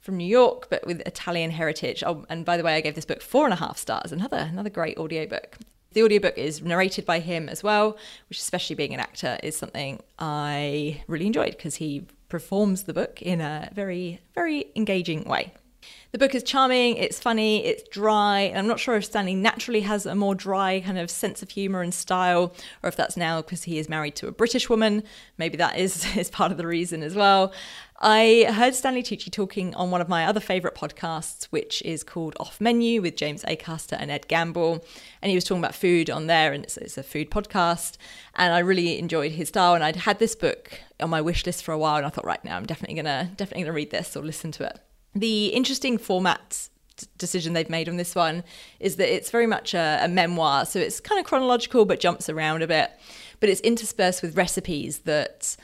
from 0.00 0.18
New 0.18 0.26
York, 0.26 0.68
but 0.68 0.86
with 0.86 1.00
Italian 1.06 1.50
heritage. 1.50 2.02
Oh, 2.06 2.26
and 2.28 2.44
by 2.44 2.56
the 2.56 2.62
way, 2.62 2.74
I 2.74 2.80
gave 2.80 2.94
this 2.94 3.06
book 3.06 3.22
four 3.22 3.44
and 3.44 3.52
a 3.52 3.56
half 3.56 3.78
stars. 3.78 4.12
Another 4.12 4.36
another 4.36 4.70
great 4.70 4.98
audiobook. 4.98 5.56
The 5.92 6.02
audiobook 6.02 6.36
is 6.38 6.62
narrated 6.62 7.04
by 7.06 7.20
him 7.20 7.48
as 7.48 7.62
well, 7.62 7.96
which, 8.28 8.38
especially 8.38 8.76
being 8.76 8.94
an 8.94 9.00
actor, 9.00 9.38
is 9.42 9.56
something 9.56 10.00
I 10.18 11.02
really 11.08 11.26
enjoyed 11.26 11.56
because 11.56 11.76
he 11.76 12.06
performs 12.28 12.84
the 12.84 12.92
book 12.92 13.20
in 13.22 13.40
a 13.40 13.70
very, 13.74 14.20
very 14.34 14.66
engaging 14.76 15.24
way. 15.24 15.52
The 16.12 16.18
book 16.18 16.34
is 16.34 16.42
charming, 16.42 16.96
it's 16.96 17.20
funny, 17.20 17.64
it's 17.64 17.82
dry. 17.88 18.40
And 18.40 18.58
I'm 18.58 18.66
not 18.66 18.80
sure 18.80 18.96
if 18.96 19.04
Stanley 19.04 19.34
naturally 19.34 19.82
has 19.82 20.06
a 20.06 20.14
more 20.14 20.34
dry 20.34 20.80
kind 20.80 20.98
of 20.98 21.10
sense 21.10 21.42
of 21.42 21.50
humour 21.50 21.82
and 21.82 21.94
style, 21.94 22.52
or 22.82 22.88
if 22.88 22.96
that's 22.96 23.16
now 23.16 23.42
because 23.42 23.64
he 23.64 23.78
is 23.78 23.88
married 23.88 24.16
to 24.16 24.26
a 24.26 24.32
British 24.32 24.68
woman. 24.68 25.04
Maybe 25.38 25.56
that 25.58 25.78
is, 25.78 26.04
is 26.16 26.30
part 26.30 26.50
of 26.50 26.58
the 26.58 26.66
reason 26.66 27.02
as 27.02 27.14
well. 27.14 27.52
I 28.02 28.46
heard 28.50 28.74
Stanley 28.74 29.02
Tucci 29.02 29.30
talking 29.30 29.74
on 29.74 29.90
one 29.90 30.00
of 30.00 30.08
my 30.08 30.24
other 30.24 30.40
favourite 30.40 30.74
podcasts, 30.74 31.44
which 31.50 31.82
is 31.82 32.02
called 32.02 32.34
Off 32.40 32.58
Menu 32.58 33.02
with 33.02 33.14
James 33.14 33.44
Acaster 33.44 33.96
and 34.00 34.10
Ed 34.10 34.26
Gamble. 34.26 34.82
And 35.20 35.28
he 35.28 35.36
was 35.36 35.44
talking 35.44 35.62
about 35.62 35.74
food 35.74 36.08
on 36.08 36.26
there, 36.26 36.54
and 36.54 36.64
it's, 36.64 36.78
it's, 36.78 36.96
a 36.96 37.02
food 37.02 37.30
podcast. 37.30 37.98
And 38.34 38.54
I 38.54 38.60
really 38.60 38.98
enjoyed 38.98 39.32
his 39.32 39.48
style. 39.48 39.74
And 39.74 39.84
I'd 39.84 39.96
had 39.96 40.18
this 40.18 40.34
book 40.34 40.80
on 40.98 41.10
my 41.10 41.20
wish 41.20 41.44
list 41.44 41.62
for 41.62 41.72
a 41.72 41.78
while, 41.78 41.98
and 41.98 42.06
I 42.06 42.08
thought, 42.08 42.24
right 42.24 42.42
now, 42.42 42.56
I'm 42.56 42.64
definitely 42.64 42.96
gonna 42.96 43.30
definitely 43.36 43.64
gonna 43.64 43.74
read 43.74 43.90
this 43.90 44.16
or 44.16 44.22
listen 44.22 44.50
to 44.52 44.64
it. 44.64 44.80
The 45.14 45.46
interesting 45.48 45.98
format 45.98 46.68
decision 47.18 47.52
they've 47.52 47.70
made 47.70 47.88
on 47.88 47.96
this 47.96 48.14
one 48.14 48.44
is 48.78 48.96
that 48.96 49.12
it's 49.12 49.30
very 49.30 49.46
much 49.46 49.74
a, 49.74 50.00
a, 50.02 50.08
memoir. 50.08 50.66
So 50.66 50.78
it's 50.78 51.00
kind 51.00 51.18
of 51.18 51.26
chronological, 51.26 51.84
but 51.84 52.00
jumps 52.00 52.28
around 52.28 52.62
a 52.62 52.66
bit. 52.66 52.90
But 53.40 53.48
it's 53.48 53.60
interspersed 53.62 54.22
with 54.22 54.36
recipes 54.36 54.98
that 55.00 55.56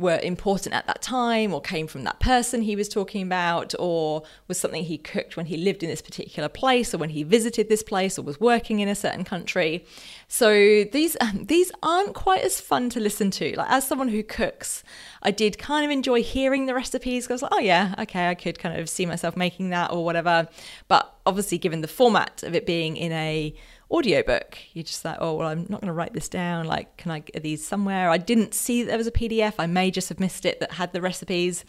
were 0.00 0.18
important 0.22 0.74
at 0.74 0.86
that 0.86 1.02
time 1.02 1.52
or 1.52 1.60
came 1.60 1.86
from 1.86 2.04
that 2.04 2.18
person 2.20 2.62
he 2.62 2.74
was 2.74 2.88
talking 2.88 3.22
about 3.22 3.74
or 3.78 4.22
was 4.48 4.58
something 4.58 4.82
he 4.82 4.96
cooked 4.96 5.36
when 5.36 5.46
he 5.46 5.58
lived 5.58 5.82
in 5.82 5.90
this 5.90 6.00
particular 6.00 6.48
place 6.48 6.94
or 6.94 6.98
when 6.98 7.10
he 7.10 7.22
visited 7.22 7.68
this 7.68 7.82
place 7.82 8.18
or 8.18 8.22
was 8.22 8.40
working 8.40 8.80
in 8.80 8.88
a 8.88 8.94
certain 8.94 9.24
country. 9.24 9.84
So 10.26 10.84
these 10.84 11.16
um, 11.20 11.44
these 11.44 11.70
aren't 11.82 12.14
quite 12.14 12.42
as 12.42 12.60
fun 12.60 12.88
to 12.90 13.00
listen 13.00 13.30
to. 13.32 13.54
Like 13.56 13.70
as 13.70 13.86
someone 13.86 14.08
who 14.08 14.22
cooks, 14.22 14.82
I 15.22 15.30
did 15.30 15.58
kind 15.58 15.84
of 15.84 15.90
enjoy 15.90 16.22
hearing 16.22 16.64
the 16.64 16.74
recipes. 16.74 17.26
because 17.26 17.42
like, 17.42 17.52
oh 17.52 17.58
yeah, 17.58 17.94
okay, 17.98 18.28
I 18.28 18.34
could 18.34 18.58
kind 18.58 18.80
of 18.80 18.88
see 18.88 19.04
myself 19.04 19.36
making 19.36 19.70
that 19.70 19.92
or 19.92 20.04
whatever. 20.04 20.48
But 20.88 21.14
obviously, 21.26 21.58
given 21.58 21.82
the 21.82 21.88
format 21.88 22.42
of 22.42 22.54
it 22.54 22.64
being 22.64 22.96
in 22.96 23.12
a 23.12 23.54
audiobook. 23.90 24.58
You're 24.72 24.84
just 24.84 25.04
like, 25.04 25.16
oh, 25.20 25.34
well, 25.34 25.48
I'm 25.48 25.66
not 25.68 25.80
going 25.80 25.88
to 25.88 25.92
write 25.92 26.12
this 26.12 26.28
down. 26.28 26.66
Like, 26.66 26.96
can 26.96 27.10
I 27.10 27.20
get 27.20 27.42
these 27.42 27.66
somewhere? 27.66 28.10
I 28.10 28.18
didn't 28.18 28.54
see 28.54 28.82
there 28.82 28.96
was 28.96 29.06
a 29.06 29.12
PDF. 29.12 29.54
I 29.58 29.66
may 29.66 29.90
just 29.90 30.08
have 30.08 30.20
missed 30.20 30.44
it 30.44 30.60
that 30.60 30.72
had 30.72 30.92
the 30.92 31.00
recipes, 31.00 31.64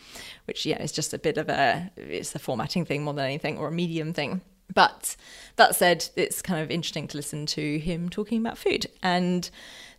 which, 0.46 0.66
yeah, 0.66 0.82
is 0.82 0.92
just 0.92 1.14
a 1.14 1.20
bit 1.20 1.38
of 1.38 1.50
a, 1.50 1.92
it's 1.98 2.36
a 2.36 2.40
formatting 2.40 2.86
thing 2.86 3.04
more 3.04 3.14
than 3.14 3.26
anything 3.26 3.58
or 3.58 3.68
a 3.68 3.72
medium 3.72 4.14
thing. 4.14 4.42
But 4.74 5.16
that 5.58 5.76
said, 5.76 6.10
it's 6.16 6.42
kind 6.42 6.62
of 6.62 6.72
interesting 6.72 7.08
to 7.10 7.18
listen 7.18 7.46
to 7.48 7.80
him 7.80 8.10
talking 8.10 8.40
about 8.40 8.58
food. 8.58 8.88
And 9.04 9.50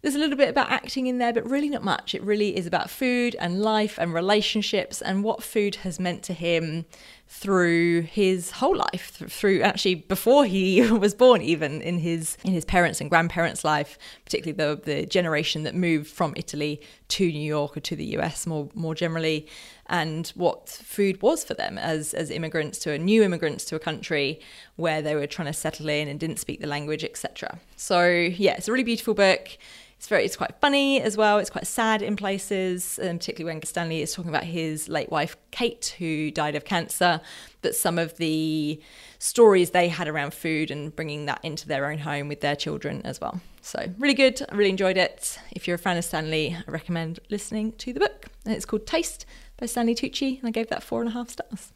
there's 0.00 0.14
a 0.14 0.18
little 0.18 0.36
bit 0.36 0.48
about 0.48 0.70
acting 0.70 1.06
in 1.06 1.18
there, 1.18 1.32
but 1.32 1.48
really 1.48 1.68
not 1.68 1.84
much. 1.84 2.14
It 2.14 2.22
really 2.22 2.56
is 2.56 2.66
about 2.66 2.88
food 2.88 3.36
and 3.38 3.60
life 3.60 3.98
and 3.98 4.14
relationships 4.14 5.02
and 5.02 5.22
what 5.22 5.42
food 5.42 5.76
has 5.76 6.00
meant 6.00 6.22
to 6.24 6.32
him 6.32 6.86
through 7.34 8.02
his 8.02 8.50
whole 8.50 8.76
life 8.76 9.12
through 9.26 9.62
actually 9.62 9.94
before 9.94 10.44
he 10.44 10.82
was 10.90 11.14
born 11.14 11.40
even 11.40 11.80
in 11.80 11.98
his 11.98 12.36
in 12.44 12.52
his 12.52 12.62
parents 12.62 13.00
and 13.00 13.08
grandparents 13.08 13.64
life 13.64 13.98
particularly 14.26 14.52
the 14.52 14.82
the 14.84 15.06
generation 15.06 15.62
that 15.62 15.74
moved 15.74 16.10
from 16.10 16.34
Italy 16.36 16.78
to 17.08 17.26
New 17.32 17.40
York 17.40 17.74
or 17.74 17.80
to 17.80 17.96
the 17.96 18.04
US 18.18 18.46
more 18.46 18.68
more 18.74 18.94
generally 18.94 19.46
and 19.86 20.28
what 20.36 20.68
food 20.68 21.22
was 21.22 21.42
for 21.42 21.54
them 21.54 21.78
as 21.78 22.12
as 22.12 22.30
immigrants 22.30 22.78
to 22.80 22.92
a 22.92 22.98
new 22.98 23.22
immigrants 23.22 23.64
to 23.64 23.76
a 23.76 23.78
country 23.78 24.38
where 24.76 25.00
they 25.00 25.14
were 25.14 25.26
trying 25.26 25.46
to 25.46 25.54
settle 25.54 25.88
in 25.88 26.08
and 26.08 26.20
didn't 26.20 26.38
speak 26.38 26.60
the 26.60 26.66
language 26.66 27.02
etc 27.02 27.58
so 27.76 28.06
yeah 28.06 28.52
it's 28.52 28.68
a 28.68 28.72
really 28.72 28.84
beautiful 28.84 29.14
book 29.14 29.56
it's 30.02 30.08
very, 30.08 30.24
it's 30.24 30.34
quite 30.34 30.60
funny 30.60 31.00
as 31.00 31.16
well. 31.16 31.38
It's 31.38 31.48
quite 31.48 31.64
sad 31.64 32.02
in 32.02 32.16
places, 32.16 32.98
and 32.98 33.20
particularly 33.20 33.54
when 33.54 33.62
Stanley 33.62 34.02
is 34.02 34.12
talking 34.12 34.30
about 34.30 34.42
his 34.42 34.88
late 34.88 35.12
wife 35.12 35.36
Kate, 35.52 35.94
who 35.96 36.32
died 36.32 36.56
of 36.56 36.64
cancer. 36.64 37.20
But 37.60 37.76
some 37.76 38.00
of 38.00 38.16
the 38.16 38.82
stories 39.20 39.70
they 39.70 39.86
had 39.86 40.08
around 40.08 40.34
food 40.34 40.72
and 40.72 40.92
bringing 40.96 41.26
that 41.26 41.38
into 41.44 41.68
their 41.68 41.88
own 41.88 41.98
home 41.98 42.26
with 42.26 42.40
their 42.40 42.56
children 42.56 43.02
as 43.04 43.20
well. 43.20 43.40
So 43.60 43.94
really 43.96 44.14
good. 44.14 44.44
I 44.50 44.56
really 44.56 44.70
enjoyed 44.70 44.96
it. 44.96 45.38
If 45.52 45.68
you're 45.68 45.76
a 45.76 45.78
fan 45.78 45.96
of 45.96 46.04
Stanley, 46.04 46.56
I 46.66 46.68
recommend 46.68 47.20
listening 47.30 47.70
to 47.74 47.92
the 47.92 48.00
book. 48.00 48.26
It's 48.44 48.64
called 48.64 48.88
Taste 48.88 49.24
by 49.56 49.66
Stanley 49.66 49.94
Tucci, 49.94 50.40
and 50.40 50.48
I 50.48 50.50
gave 50.50 50.66
that 50.70 50.82
four 50.82 51.00
and 51.00 51.10
a 51.10 51.12
half 51.12 51.30
stars. 51.30 51.72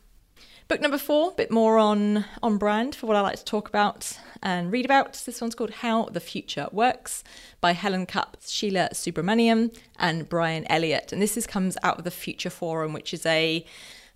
Book 0.69 0.81
number 0.81 0.99
four, 0.99 1.31
a 1.31 1.35
bit 1.35 1.53
more 1.53 1.79
on 1.79 2.25
on 2.43 2.59
brand 2.59 2.97
for 2.97 3.07
what 3.07 3.15
I 3.15 3.21
like 3.21 3.37
to 3.37 3.45
talk 3.45 3.69
about 3.69 4.19
and 4.43 4.73
read 4.73 4.85
about. 4.85 5.13
This 5.25 5.41
one's 5.41 5.55
called 5.55 5.71
How 5.71 6.07
the 6.07 6.19
Future 6.19 6.67
Works 6.73 7.23
by 7.61 7.71
Helen 7.71 8.05
Kupp, 8.05 8.39
Sheela 8.41 8.91
Subramanian, 8.91 9.73
and 9.97 10.29
Brian 10.29 10.67
Elliott. 10.69 11.13
And 11.13 11.23
this 11.23 11.37
is 11.37 11.47
comes 11.47 11.79
out 11.85 11.99
of 11.99 12.05
the 12.05 12.11
Future 12.11 12.51
Forum, 12.51 12.93
which 12.93 13.15
is 13.15 13.25
a 13.25 13.65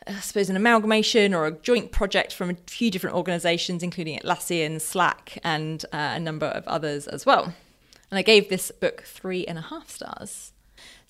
I 0.08 0.14
suppose 0.14 0.50
an 0.50 0.56
amalgamation 0.56 1.34
or 1.34 1.46
a 1.46 1.52
joint 1.52 1.92
project 1.92 2.34
from 2.34 2.50
a 2.50 2.56
few 2.66 2.90
different 2.90 3.14
organisations, 3.14 3.84
including 3.84 4.18
Atlassian, 4.18 4.80
Slack, 4.80 5.38
and 5.44 5.84
uh, 5.92 6.14
a 6.16 6.18
number 6.18 6.46
of 6.46 6.66
others 6.66 7.06
as 7.06 7.24
well. 7.24 7.54
And 8.10 8.18
I 8.18 8.22
gave 8.22 8.48
this 8.48 8.72
book 8.72 9.02
three 9.02 9.46
and 9.46 9.56
a 9.56 9.62
half 9.62 9.88
stars. 9.88 10.52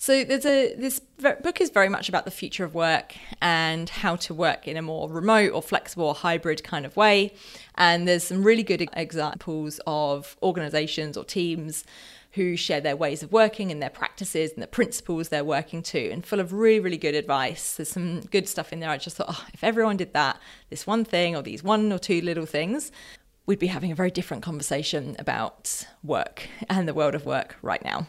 So 0.01 0.23
there's 0.23 0.47
a 0.47 0.73
this 0.73 0.99
book 0.99 1.61
is 1.61 1.69
very 1.69 1.87
much 1.87 2.09
about 2.09 2.25
the 2.25 2.31
future 2.31 2.65
of 2.65 2.73
work 2.73 3.13
and 3.39 3.87
how 3.87 4.15
to 4.15 4.33
work 4.33 4.67
in 4.67 4.75
a 4.75 4.81
more 4.81 5.07
remote 5.07 5.51
or 5.53 5.61
flexible 5.61 6.05
or 6.05 6.15
hybrid 6.15 6.63
kind 6.63 6.87
of 6.87 6.97
way. 6.97 7.35
And 7.75 8.07
there's 8.07 8.23
some 8.23 8.43
really 8.43 8.63
good 8.63 8.89
examples 8.93 9.79
of 9.85 10.37
organizations 10.41 11.17
or 11.17 11.23
teams 11.23 11.83
who 12.31 12.57
share 12.57 12.81
their 12.81 12.95
ways 12.95 13.21
of 13.21 13.31
working 13.31 13.69
and 13.69 13.79
their 13.79 13.91
practices 13.91 14.53
and 14.53 14.63
the 14.63 14.65
principles 14.65 15.29
they're 15.29 15.43
working 15.43 15.83
to, 15.83 16.09
and 16.09 16.25
full 16.25 16.39
of 16.39 16.51
really, 16.51 16.79
really 16.79 16.97
good 16.97 17.13
advice. 17.13 17.75
There's 17.75 17.89
some 17.89 18.21
good 18.21 18.49
stuff 18.49 18.73
in 18.73 18.79
there. 18.79 18.89
I 18.89 18.97
just 18.97 19.17
thought, 19.17 19.27
oh, 19.29 19.45
if 19.53 19.63
everyone 19.63 19.97
did 19.97 20.13
that, 20.13 20.39
this 20.71 20.87
one 20.87 21.05
thing 21.05 21.35
or 21.35 21.43
these 21.43 21.63
one 21.63 21.91
or 21.91 21.99
two 21.99 22.21
little 22.21 22.47
things, 22.47 22.91
we'd 23.45 23.59
be 23.59 23.67
having 23.67 23.91
a 23.91 23.95
very 23.95 24.09
different 24.09 24.41
conversation 24.41 25.15
about 25.19 25.85
work 26.03 26.47
and 26.71 26.87
the 26.87 26.93
world 26.95 27.13
of 27.13 27.27
work 27.27 27.55
right 27.61 27.85
now. 27.85 28.07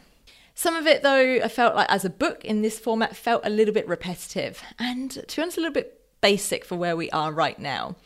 Some 0.55 0.77
of 0.77 0.87
it, 0.87 1.03
though, 1.03 1.41
I 1.43 1.49
felt 1.49 1.75
like 1.75 1.91
as 1.91 2.05
a 2.05 2.11
book 2.11 2.45
in 2.45 2.63
this 2.63 2.79
format 2.79 3.17
felt 3.17 3.45
a 3.45 3.51
little 3.51 3.75
bit 3.75 3.89
repetitive 3.89 4.63
and, 4.79 5.11
to 5.11 5.37
be 5.37 5.43
honest, 5.43 5.57
a 5.57 5.61
little 5.61 5.75
bit 5.75 6.01
basic 6.21 6.65
for 6.65 6.77
where 6.77 6.97
we 6.97 7.11
are 7.11 7.33
right 7.33 7.59
now. 7.59 7.97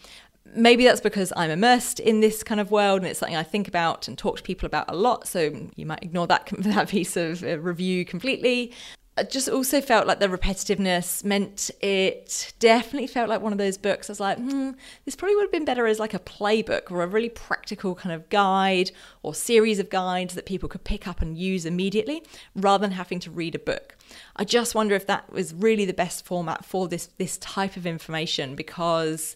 Maybe 0.55 0.85
that's 0.85 1.01
because 1.01 1.33
I'm 1.37 1.51
immersed 1.51 1.99
in 1.99 2.21
this 2.21 2.43
kind 2.43 2.61
of 2.61 2.71
world 2.71 3.01
and 3.01 3.11
it's 3.11 3.19
something 3.19 3.37
I 3.37 3.43
think 3.43 3.67
about 3.67 4.07
and 4.07 4.17
talk 4.17 4.37
to 4.37 4.43
people 4.43 4.67
about 4.67 4.87
a 4.89 4.95
lot. 4.95 5.27
So 5.27 5.69
you 5.75 5.87
might 5.87 6.03
ignore 6.03 6.27
that, 6.29 6.49
that 6.59 6.89
piece 6.89 7.17
of 7.17 7.43
uh, 7.43 7.59
review 7.59 8.05
completely. 8.05 8.73
I 9.19 9.23
just 9.23 9.49
also 9.49 9.81
felt 9.81 10.07
like 10.07 10.21
the 10.21 10.29
repetitiveness 10.29 11.25
meant 11.25 11.71
it 11.81 12.53
definitely 12.59 13.07
felt 13.07 13.31
like 13.31 13.41
one 13.41 13.53
of 13.53 13.59
those 13.59 13.79
books. 13.79 14.11
I 14.11 14.13
was 14.13 14.21
like, 14.21 14.37
hmm, 14.37 14.73
this 15.07 15.17
probably 15.17 15.37
would 15.37 15.45
have 15.45 15.53
been 15.53 15.65
better 15.65 15.87
as 15.87 15.99
like 15.99 16.13
a 16.13 16.19
playbook 16.19 16.91
or 16.91 17.03
a 17.03 17.07
really 17.07 17.31
practical 17.31 17.95
kind 17.95 18.15
of 18.15 18.29
guide 18.29 18.91
or 19.23 19.35
series 19.35 19.79
of 19.79 19.89
guides 19.89 20.35
that 20.35 20.45
people 20.45 20.69
could 20.69 20.85
pick 20.85 21.09
up 21.09 21.23
and 21.23 21.39
use 21.39 21.65
immediately 21.65 22.23
rather 22.55 22.83
than 22.83 22.91
having 22.91 23.19
to 23.21 23.31
read 23.31 23.55
a 23.55 23.59
book. 23.59 23.97
I 24.37 24.45
just 24.45 24.75
wonder 24.75 24.95
if 24.95 25.07
that 25.07 25.33
was 25.33 25.55
really 25.55 25.87
the 25.87 25.95
best 25.95 26.27
format 26.27 26.67
for 26.67 26.87
this 26.87 27.07
this 27.17 27.39
type 27.39 27.79
of 27.79 27.87
information 27.87 28.55
because 28.55 29.35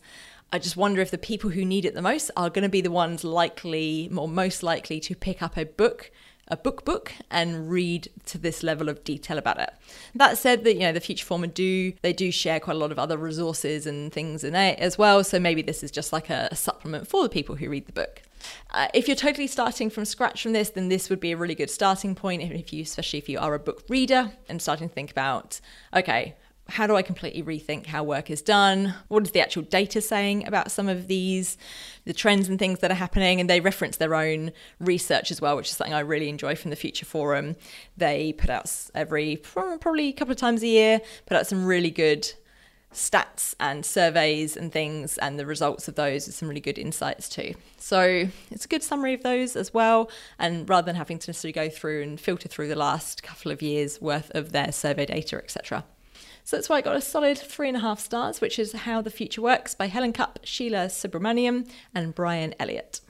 I 0.53 0.59
just 0.59 0.77
wonder 0.77 1.01
if 1.01 1.11
the 1.11 1.17
people 1.17 1.51
who 1.51 1.65
need 1.65 1.87
it 1.87 1.95
the 1.95 2.03
most 2.03 2.31
are 2.37 2.51
going 2.51 2.65
to 2.65 2.69
be 2.69 2.83
the 2.83 2.91
ones 2.91 3.25
likely 3.25 4.11
or 4.15 4.29
most 4.29 4.63
likely 4.63 5.01
to 5.01 5.15
pick 5.15 5.43
up 5.43 5.57
a 5.57 5.65
book 5.65 6.11
a 6.51 6.57
book 6.57 6.85
book 6.85 7.13
and 7.31 7.71
read 7.71 8.09
to 8.27 8.39
this 8.39 8.63
level 8.63 8.89
of 8.89 9.03
detail 9.05 9.39
about 9.39 9.61
it. 9.61 9.71
That 10.15 10.37
said, 10.37 10.65
that 10.65 10.75
you 10.75 10.81
know 10.81 10.93
the 10.93 11.01
Future 11.01 11.25
Forum 11.25 11.49
do 11.51 11.93
they 12.03 12.13
do 12.13 12.31
share 12.33 12.61
quite 12.61 12.77
a 12.77 12.79
lot 12.79 12.93
of 12.93 12.99
other 12.99 13.17
resources 13.17 13.87
and 13.87 14.13
things 14.13 14.45
in 14.45 14.55
it 14.55 14.79
as 14.79 14.99
well. 14.99 15.23
So 15.25 15.39
maybe 15.39 15.63
this 15.63 15.83
is 15.83 15.91
just 15.91 16.13
like 16.13 16.29
a, 16.31 16.49
a 16.51 16.57
supplement 16.57 17.07
for 17.07 17.23
the 17.23 17.29
people 17.29 17.55
who 17.57 17.71
read 17.71 17.87
the 17.87 17.93
book. 17.93 18.23
Uh, 18.71 18.89
if 18.95 19.07
you're 19.07 19.17
totally 19.17 19.47
starting 19.47 19.91
from 19.91 20.05
scratch 20.05 20.43
from 20.43 20.53
this, 20.53 20.71
then 20.71 20.89
this 20.89 21.11
would 21.11 21.21
be 21.21 21.33
a 21.33 21.37
really 21.37 21.55
good 21.55 21.71
starting 21.71 22.15
point. 22.15 22.43
If 22.43 22.73
you, 22.73 22.83
especially 22.83 23.19
if 23.19 23.29
you 23.29 23.39
are 23.39 23.55
a 23.55 23.59
book 23.59 23.85
reader 23.89 24.33
and 24.49 24.61
starting 24.61 24.89
to 24.89 24.95
think 24.95 25.11
about, 25.11 25.61
okay, 25.95 26.37
how 26.71 26.87
do 26.87 26.97
I 26.97 27.03
completely 27.03 27.43
rethink 27.43 27.87
how 27.87 28.05
work 28.05 28.31
is 28.31 28.43
done? 28.43 28.95
What 29.09 29.25
is 29.25 29.33
the 29.33 29.41
actual 29.41 29.63
data 29.63 30.01
saying 30.01 30.47
about 30.47 30.71
some 30.71 30.89
of 30.89 31.09
these, 31.09 31.59
the 32.05 32.15
trends 32.15 32.49
and 32.49 32.59
things 32.59 32.79
that 32.79 32.91
are 32.91 32.95
happening? 32.95 33.41
And 33.41 33.51
they 33.51 33.61
reference 33.61 33.97
their 33.97 34.15
own 34.15 34.53
research 34.79 35.31
as 35.31 35.41
well, 35.41 35.57
which 35.57 35.69
is 35.69 35.77
something 35.77 35.95
I 35.95 36.01
really 36.01 36.29
enjoy 36.29 36.55
from 36.55 36.71
the 36.71 36.77
Future 36.77 37.05
Forum. 37.05 37.57
They 37.97 38.33
put 38.33 38.51
out 38.51 38.73
every 38.95 39.37
probably 39.37 40.09
a 40.09 40.13
couple 40.13 40.33
of 40.33 40.39
times 40.39 40.63
a 40.63 40.69
year, 40.69 41.01
put 41.27 41.37
out 41.37 41.47
some 41.47 41.67
really 41.67 41.91
good 41.91 42.33
stats 42.93 43.55
and 43.61 43.87
surveys 43.87 44.57
and 44.57 44.73
things 44.73 45.17
and 45.19 45.39
the 45.39 45.47
results 45.47 45.87
of 45.87 45.95
those 45.95 46.27
with 46.27 46.35
some 46.35 46.49
really 46.49 46.61
good 46.61 46.79
insights 46.79 47.29
too. 47.29 47.55
So 47.79 48.29
it's 48.51 48.65
a 48.65 48.69
good 48.69 48.83
summary 48.83 49.15
of 49.15 49.23
those 49.23 49.55
as 49.57 49.73
well. 49.73 50.11
And 50.39 50.69
rather 50.69 50.87
than 50.87 50.97
having 50.97 51.19
to 51.21 51.31
necessarily 51.31 51.53
go 51.53 51.69
through 51.69 52.03
and 52.03 52.21
filter 52.21 52.49
through 52.49 52.69
the 52.69 52.77
last 52.77 53.23
couple 53.23 53.53
of 53.53 53.63
years 53.63 54.01
worth 54.01 54.31
of 54.35 54.53
their 54.53 54.73
survey 54.73 55.07
data, 55.07 55.37
etc. 55.37 55.85
So 56.45 56.57
that's 56.57 56.69
why 56.69 56.77
I 56.77 56.81
got 56.81 56.97
a 56.97 57.01
solid 57.01 57.39
three 57.39 57.69
and 57.69 57.77
a 57.77 57.81
half 57.81 58.01
stars, 58.01 58.41
which 58.41 58.59
is 58.59 58.73
How 58.73 59.01
the 59.03 59.11
Future 59.11 59.43
Works 59.43 59.75
by 59.75 59.87
Helen 59.87 60.13
Kupp, 60.13 60.41
Sheela 60.45 60.87
Subramanian, 60.87 61.69
and 61.95 62.15
Brian 62.15 62.55
Elliott. 62.59 63.01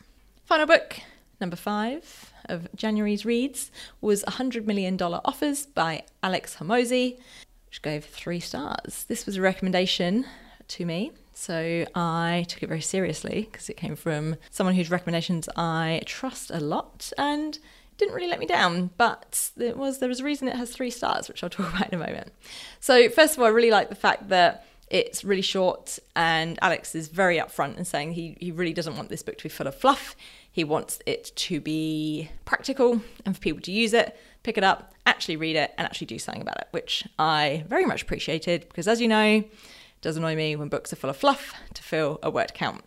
Final 0.45 0.67
book, 0.67 1.00
number 1.40 1.57
five 1.57 2.33
of 2.47 2.69
January's 2.75 3.25
reads, 3.25 3.71
was 4.00 4.25
$100 4.25 4.67
Million 4.67 5.00
Offers 5.00 5.67
by 5.67 6.02
Alex 6.23 6.57
Hormozi, 6.57 7.19
which 7.67 7.83
gave 7.83 8.05
three 8.05 8.40
stars. 8.40 9.05
This 9.09 9.26
was 9.26 9.37
a 9.37 9.40
recommendation 9.40 10.26
to 10.69 10.85
me. 10.85 11.12
So 11.33 11.87
I 11.95 12.45
took 12.49 12.62
it 12.62 12.69
very 12.69 12.83
seriously 12.83 13.49
because 13.50 13.71
it 13.71 13.76
came 13.76 13.97
from 13.97 14.37
someone 14.50 14.75
whose 14.75 14.90
recommendations 14.90 15.49
I 15.57 16.02
trust 16.05 16.50
a 16.50 16.61
lot 16.61 17.12
and 17.17 17.59
didn't 18.00 18.14
really 18.14 18.28
let 18.28 18.40
me 18.40 18.47
down, 18.47 18.90
but 18.97 19.50
there 19.57 19.76
was 19.76 19.99
there 19.99 20.09
was 20.09 20.21
a 20.21 20.25
reason 20.25 20.49
it 20.49 20.57
has 20.57 20.71
three 20.71 20.90
stars, 20.90 21.28
which 21.28 21.45
I'll 21.45 21.50
talk 21.50 21.73
about 21.73 21.92
in 21.92 22.00
a 22.00 22.04
moment. 22.04 22.33
So 22.80 23.09
first 23.09 23.35
of 23.35 23.40
all, 23.40 23.47
I 23.47 23.50
really 23.50 23.71
like 23.71 23.90
the 23.90 23.95
fact 23.95 24.30
that 24.30 24.66
it's 24.90 25.23
really 25.23 25.42
short, 25.42 26.00
and 26.16 26.59
Alex 26.62 26.95
is 26.97 27.07
very 27.07 27.37
upfront 27.37 27.76
in 27.78 27.85
saying 27.85 28.12
he 28.12 28.37
he 28.40 28.50
really 28.50 28.73
doesn't 28.73 28.97
want 28.97 29.11
this 29.11 29.23
book 29.23 29.38
to 29.38 29.45
be 29.45 29.49
full 29.49 29.69
of 29.69 29.75
fluff. 29.75 30.16
He 30.50 30.64
wants 30.64 30.99
it 31.07 31.30
to 31.37 31.61
be 31.61 32.30
practical 32.45 33.02
and 33.25 33.37
for 33.37 33.40
people 33.40 33.61
to 33.61 33.71
use 33.71 33.92
it, 33.92 34.19
pick 34.42 34.59
it 34.59 34.64
up, 34.64 34.92
actually 35.07 35.37
read 35.37 35.54
it, 35.54 35.73
and 35.78 35.87
actually 35.87 36.09
do 36.09 36.19
something 36.19 36.42
about 36.42 36.59
it, 36.59 36.66
which 36.73 37.07
I 37.21 37.64
very 37.69 37.85
much 37.85 38.02
appreciated 38.02 38.66
because, 38.69 38.88
as 38.88 39.00
you 39.00 39.07
know, 39.07 39.23
it 39.23 40.00
does 40.00 40.16
annoy 40.16 40.35
me 40.35 40.57
when 40.57 40.69
books 40.69 40.92
are 40.92 40.97
full 40.97 41.11
of 41.11 41.16
fluff 41.16 41.54
to 41.75 41.83
fill 41.83 42.19
a 42.23 42.30
word 42.30 42.52
count. 42.54 42.83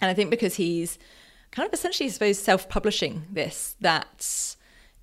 And 0.00 0.10
I 0.10 0.14
think 0.14 0.30
because 0.30 0.54
he's 0.54 0.98
kind 1.52 1.66
of 1.66 1.72
essentially, 1.72 2.08
I 2.08 2.12
suppose, 2.12 2.38
self 2.38 2.68
publishing 2.68 3.26
this, 3.30 3.76
that 3.80 4.56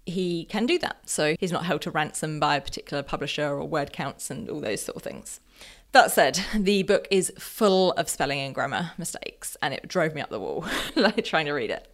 he 0.06 0.46
can 0.46 0.66
do 0.66 0.78
that. 0.80 0.98
So 1.06 1.36
he's 1.40 1.52
not 1.52 1.66
held 1.66 1.82
to 1.84 1.92
ransom 1.92 2.40
by 2.40 2.58
a 2.58 2.62
particular 2.62 3.04
publisher 3.04 3.48
or 3.48 3.66
word 3.66 3.94
counts 3.94 4.30
and 4.30 4.50
all 4.50 4.60
those 4.60 4.82
sort 4.82 4.98
of 4.98 5.04
things. 5.04 5.40
That 5.92 6.12
said, 6.12 6.40
the 6.54 6.84
book 6.84 7.08
is 7.10 7.34
full 7.40 7.94
of 7.94 8.10
spelling 8.10 8.40
and 8.40 8.54
grammar 8.54 8.92
mistakes, 9.00 9.58
and 9.60 9.74
it 9.74 9.88
drove 9.88 10.14
me 10.14 10.22
up 10.22 10.30
the 10.30 10.40
wall, 10.40 10.64
like 10.96 11.26
trying 11.26 11.48
to 11.48 11.52
read 11.52 11.72
it. 11.72 11.88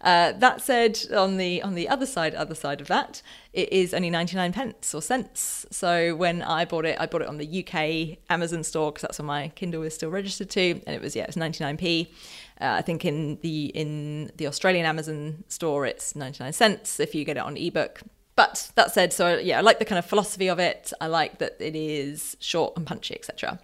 Uh, 0.00 0.32
that 0.32 0.60
said, 0.60 0.98
on 1.16 1.36
the 1.36 1.62
on 1.62 1.76
the 1.76 1.88
other 1.88 2.06
side, 2.06 2.34
other 2.34 2.56
side 2.56 2.80
of 2.80 2.88
that, 2.88 3.22
it 3.52 3.72
is 3.72 3.94
only 3.94 4.10
ninety 4.10 4.34
nine 4.34 4.52
pence 4.52 4.92
or 4.92 5.00
cents. 5.00 5.64
So 5.70 6.16
when 6.16 6.42
I 6.42 6.64
bought 6.64 6.86
it, 6.86 6.96
I 6.98 7.06
bought 7.06 7.22
it 7.22 7.28
on 7.28 7.38
the 7.38 7.64
UK 7.64 8.18
Amazon 8.28 8.64
store 8.64 8.90
because 8.90 9.02
that's 9.02 9.20
where 9.20 9.26
my 9.26 9.48
Kindle 9.54 9.84
is 9.84 9.94
still 9.94 10.10
registered 10.10 10.50
to, 10.50 10.82
and 10.84 10.96
it 10.96 11.00
was 11.00 11.14
yeah, 11.14 11.24
it's 11.24 11.36
ninety 11.36 11.62
nine 11.62 11.76
p. 11.76 12.12
Uh, 12.60 12.76
I 12.78 12.82
think 12.82 13.04
in 13.04 13.38
the 13.42 13.66
in 13.66 14.32
the 14.38 14.48
Australian 14.48 14.86
Amazon 14.86 15.44
store, 15.46 15.86
it's 15.86 16.16
ninety 16.16 16.42
nine 16.42 16.52
cents 16.52 16.98
if 16.98 17.14
you 17.14 17.24
get 17.24 17.36
it 17.36 17.44
on 17.44 17.56
ebook. 17.56 18.02
But 18.36 18.70
that 18.74 18.92
said, 18.92 19.12
so 19.12 19.38
yeah, 19.38 19.58
I 19.58 19.62
like 19.62 19.78
the 19.78 19.84
kind 19.84 19.98
of 19.98 20.04
philosophy 20.04 20.48
of 20.48 20.58
it. 20.58 20.92
I 21.00 21.06
like 21.06 21.38
that 21.38 21.56
it 21.58 21.74
is 21.74 22.36
short 22.38 22.76
and 22.76 22.86
punchy, 22.86 23.14
etc. 23.14 23.58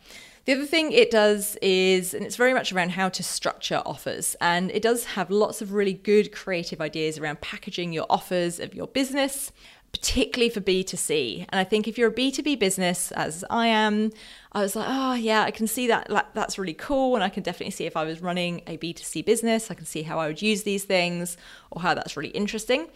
The 0.45 0.55
other 0.55 0.67
thing 0.67 0.91
it 0.91 1.11
does 1.11 1.57
is, 1.63 2.15
and 2.15 2.25
it's 2.27 2.35
very 2.35 2.53
much 2.53 2.73
around 2.73 2.93
how 2.93 3.09
to 3.11 3.23
structure 3.23 3.81
offers, 3.87 4.35
and 4.41 4.73
it 4.73 4.83
does 4.83 5.05
have 5.05 5.31
lots 5.31 5.63
of 5.63 5.73
really 5.73 5.93
good 5.93 6.33
creative 6.33 6.81
ideas 6.81 7.19
around 7.19 7.41
packaging 7.41 7.93
your 7.93 8.07
offers 8.11 8.59
of 8.59 8.75
your 8.75 8.89
business, 8.89 9.53
particularly 9.93 10.49
for 10.49 10.61
B2C. 10.61 11.47
And 11.51 11.61
I 11.61 11.65
think 11.65 11.87
if 11.87 11.97
you're 11.97 12.09
a 12.09 12.15
B2B 12.15 12.59
business, 12.59 13.13
as 13.13 13.45
I 13.51 13.67
am, 13.69 14.11
I 14.53 14.63
was 14.63 14.75
like, 14.75 14.87
oh, 14.89 15.15
yeah, 15.15 15.43
I 15.43 15.51
can 15.51 15.67
see 15.67 15.87
that. 15.89 16.11
That's 16.35 16.59
really 16.59 16.75
cool. 16.75 17.15
And 17.15 17.23
I 17.23 17.29
can 17.29 17.43
definitely 17.43 17.73
see 17.73 17.85
if 17.85 17.97
I 17.97 18.03
was 18.05 18.21
running 18.23 18.63
a 18.67 18.79
B2C 18.79 19.25
business, 19.25 19.71
I 19.71 19.75
can 19.75 19.85
see 19.85 20.03
how 20.03 20.19
I 20.19 20.27
would 20.29 20.41
use 20.43 20.63
these 20.63 20.85
things 20.85 21.37
or 21.71 21.83
how 21.83 21.95
that's 21.95 22.17
really 22.17 22.31
interesting 22.31 22.89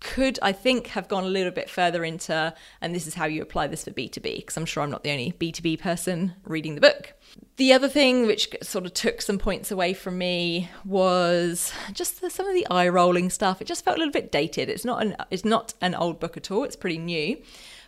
could 0.00 0.38
I 0.42 0.52
think 0.52 0.88
have 0.88 1.08
gone 1.08 1.24
a 1.24 1.28
little 1.28 1.50
bit 1.50 1.68
further 1.68 2.04
into, 2.04 2.54
and 2.80 2.94
this 2.94 3.06
is 3.06 3.14
how 3.14 3.26
you 3.26 3.42
apply 3.42 3.66
this 3.66 3.84
for 3.84 3.90
B2B, 3.90 4.36
because 4.36 4.56
I'm 4.56 4.64
sure 4.64 4.82
I'm 4.82 4.90
not 4.90 5.02
the 5.02 5.10
only 5.10 5.32
B2B 5.32 5.80
person 5.80 6.34
reading 6.44 6.76
the 6.76 6.80
book. 6.80 7.14
The 7.56 7.72
other 7.72 7.88
thing 7.88 8.26
which 8.26 8.48
sort 8.62 8.86
of 8.86 8.94
took 8.94 9.20
some 9.20 9.38
points 9.38 9.70
away 9.70 9.94
from 9.94 10.16
me 10.16 10.70
was 10.84 11.72
just 11.92 12.20
the, 12.20 12.30
some 12.30 12.46
of 12.46 12.54
the 12.54 12.66
eye 12.70 12.88
rolling 12.88 13.28
stuff. 13.30 13.60
It 13.60 13.66
just 13.66 13.84
felt 13.84 13.96
a 13.96 13.98
little 13.98 14.12
bit 14.12 14.30
dated. 14.30 14.68
It's 14.68 14.84
not 14.84 15.02
an 15.02 15.16
it's 15.30 15.44
not 15.44 15.74
an 15.80 15.94
old 15.94 16.20
book 16.20 16.36
at 16.36 16.50
all. 16.50 16.62
It's 16.64 16.76
pretty 16.76 16.98
new, 16.98 17.36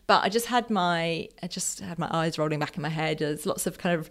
but 0.09 0.25
I 0.25 0.29
just 0.29 0.47
had 0.47 0.69
my 0.69 1.29
I 1.43 1.47
just 1.47 1.81
had 1.81 1.99
my 1.99 2.09
eyes 2.11 2.39
rolling 2.39 2.59
back 2.59 2.77
in 2.77 2.83
my 2.83 2.89
head. 2.89 3.19
There's 3.19 3.47
lots 3.47 3.67
of 3.67 3.79
kind 3.79 3.99
of 3.99 4.11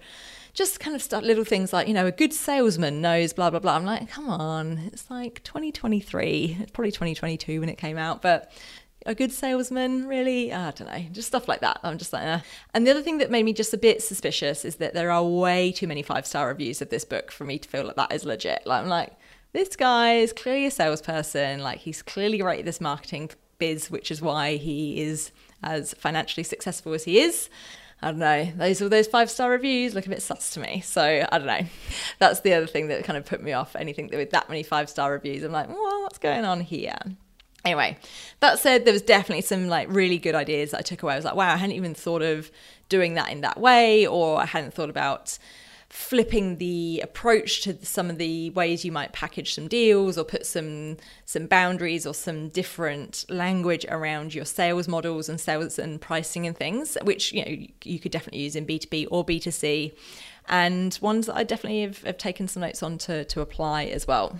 just 0.53 0.79
kind 0.79 0.95
of 0.95 1.01
stuff, 1.01 1.23
little 1.23 1.43
things 1.43 1.71
like, 1.73 1.87
you 1.87 1.93
know, 1.93 2.05
a 2.05 2.11
good 2.11 2.33
salesman 2.33 3.01
knows 3.01 3.33
blah, 3.33 3.49
blah, 3.49 3.59
blah. 3.59 3.75
I'm 3.75 3.85
like, 3.85 4.09
come 4.09 4.29
on, 4.29 4.79
it's 4.91 5.09
like 5.09 5.43
2023. 5.43 6.57
It's 6.61 6.71
probably 6.71 6.91
2022 6.91 7.59
when 7.59 7.69
it 7.69 7.77
came 7.77 7.97
out, 7.97 8.21
but 8.21 8.51
a 9.05 9.15
good 9.15 9.31
salesman, 9.31 10.07
really? 10.07 10.53
I 10.53 10.71
don't 10.71 10.87
know, 10.87 11.05
just 11.11 11.27
stuff 11.27 11.47
like 11.47 11.61
that. 11.61 11.79
I'm 11.83 11.97
just 11.97 12.13
like, 12.13 12.23
eh. 12.23 12.39
and 12.73 12.85
the 12.85 12.91
other 12.91 13.01
thing 13.01 13.19
that 13.19 13.31
made 13.31 13.45
me 13.45 13.53
just 13.53 13.73
a 13.73 13.77
bit 13.77 14.01
suspicious 14.01 14.65
is 14.65 14.75
that 14.75 14.93
there 14.93 15.11
are 15.11 15.23
way 15.23 15.71
too 15.71 15.87
many 15.87 16.03
five 16.03 16.25
star 16.25 16.47
reviews 16.47 16.81
of 16.81 16.89
this 16.89 17.05
book 17.05 17.31
for 17.31 17.45
me 17.45 17.57
to 17.59 17.69
feel 17.69 17.85
like 17.85 17.95
that 17.95 18.11
is 18.11 18.25
legit. 18.25 18.63
Like, 18.65 18.83
I'm 18.83 18.89
like, 18.89 19.13
this 19.53 19.75
guy 19.75 20.15
is 20.15 20.33
clearly 20.33 20.65
a 20.65 20.71
salesperson. 20.71 21.61
Like, 21.61 21.79
he's 21.79 22.01
clearly 22.01 22.41
right 22.41 22.59
at 22.59 22.65
this 22.65 22.81
marketing 22.81 23.31
biz, 23.57 23.89
which 23.89 24.11
is 24.11 24.21
why 24.21 24.57
he 24.57 25.01
is 25.01 25.31
as 25.63 25.93
financially 25.93 26.43
successful 26.43 26.93
as 26.93 27.05
he 27.05 27.19
is. 27.19 27.49
I 28.01 28.11
don't 28.11 28.19
know. 28.19 28.45
Those 28.55 28.81
all 28.81 28.89
those 28.89 29.07
five 29.07 29.29
star 29.29 29.51
reviews 29.51 29.93
look 29.93 30.05
a 30.05 30.09
bit 30.09 30.21
sus 30.21 30.51
to 30.51 30.59
me. 30.59 30.81
So 30.81 31.25
I 31.29 31.37
don't 31.37 31.47
know. 31.47 31.65
That's 32.19 32.39
the 32.41 32.53
other 32.53 32.67
thing 32.67 32.87
that 32.87 33.03
kind 33.03 33.17
of 33.17 33.25
put 33.25 33.43
me 33.43 33.51
off 33.51 33.75
anything 33.75 34.09
with 34.11 34.31
that 34.31 34.47
many 34.49 34.63
five 34.63 34.89
star 34.89 35.11
reviews. 35.11 35.43
I'm 35.43 35.51
like, 35.51 35.67
well, 35.67 36.01
what's 36.01 36.17
going 36.17 36.45
on 36.45 36.61
here? 36.61 36.97
Anyway, 37.65 37.97
that 38.39 38.57
said, 38.57 38.85
there 38.85 38.93
was 38.93 39.01
definitely 39.01 39.41
some 39.41 39.67
like 39.67 39.89
really 39.89 40.17
good 40.17 40.33
ideas 40.33 40.71
that 40.71 40.79
I 40.79 40.81
took 40.81 41.03
away. 41.03 41.13
I 41.13 41.17
was 41.17 41.25
like, 41.25 41.35
wow, 41.35 41.53
I 41.53 41.57
hadn't 41.57 41.75
even 41.75 41.93
thought 41.93 42.21
of 42.21 42.49
doing 42.87 43.15
that 43.15 43.31
in 43.31 43.41
that 43.41 43.59
way, 43.59 44.07
or 44.07 44.39
I 44.39 44.45
hadn't 44.45 44.73
thought 44.73 44.89
about 44.89 45.37
flipping 45.89 46.57
the 46.57 47.01
approach 47.03 47.61
to 47.63 47.83
some 47.83 48.11
of 48.11 48.19
the 48.19 48.51
ways 48.51 48.85
you 48.85 48.91
might 48.91 49.11
package 49.11 49.55
some 49.55 49.67
deals 49.67 50.19
or 50.19 50.23
put 50.23 50.45
some 50.45 50.97
some 51.25 51.47
boundaries 51.47 52.05
or 52.05 52.13
some 52.13 52.47
different 52.49 53.25
language 53.27 53.85
around 53.89 54.35
your 54.35 54.45
sales 54.45 54.87
models 54.87 55.27
and 55.27 55.41
sales 55.41 55.79
and 55.79 55.99
pricing 55.99 56.45
and 56.45 56.55
things 56.55 56.95
which 57.01 57.33
you 57.33 57.43
know 57.43 57.65
you 57.83 57.99
could 57.99 58.11
definitely 58.11 58.41
use 58.41 58.55
in 58.55 58.67
b2b 58.67 59.07
or 59.09 59.25
b2c 59.25 59.91
and 60.47 60.99
ones 61.01 61.25
that 61.25 61.35
i 61.35 61.43
definitely 61.43 61.81
have, 61.81 62.03
have 62.03 62.17
taken 62.19 62.47
some 62.47 62.61
notes 62.61 62.83
on 62.83 62.99
to, 62.99 63.25
to 63.25 63.41
apply 63.41 63.85
as 63.85 64.05
well 64.05 64.39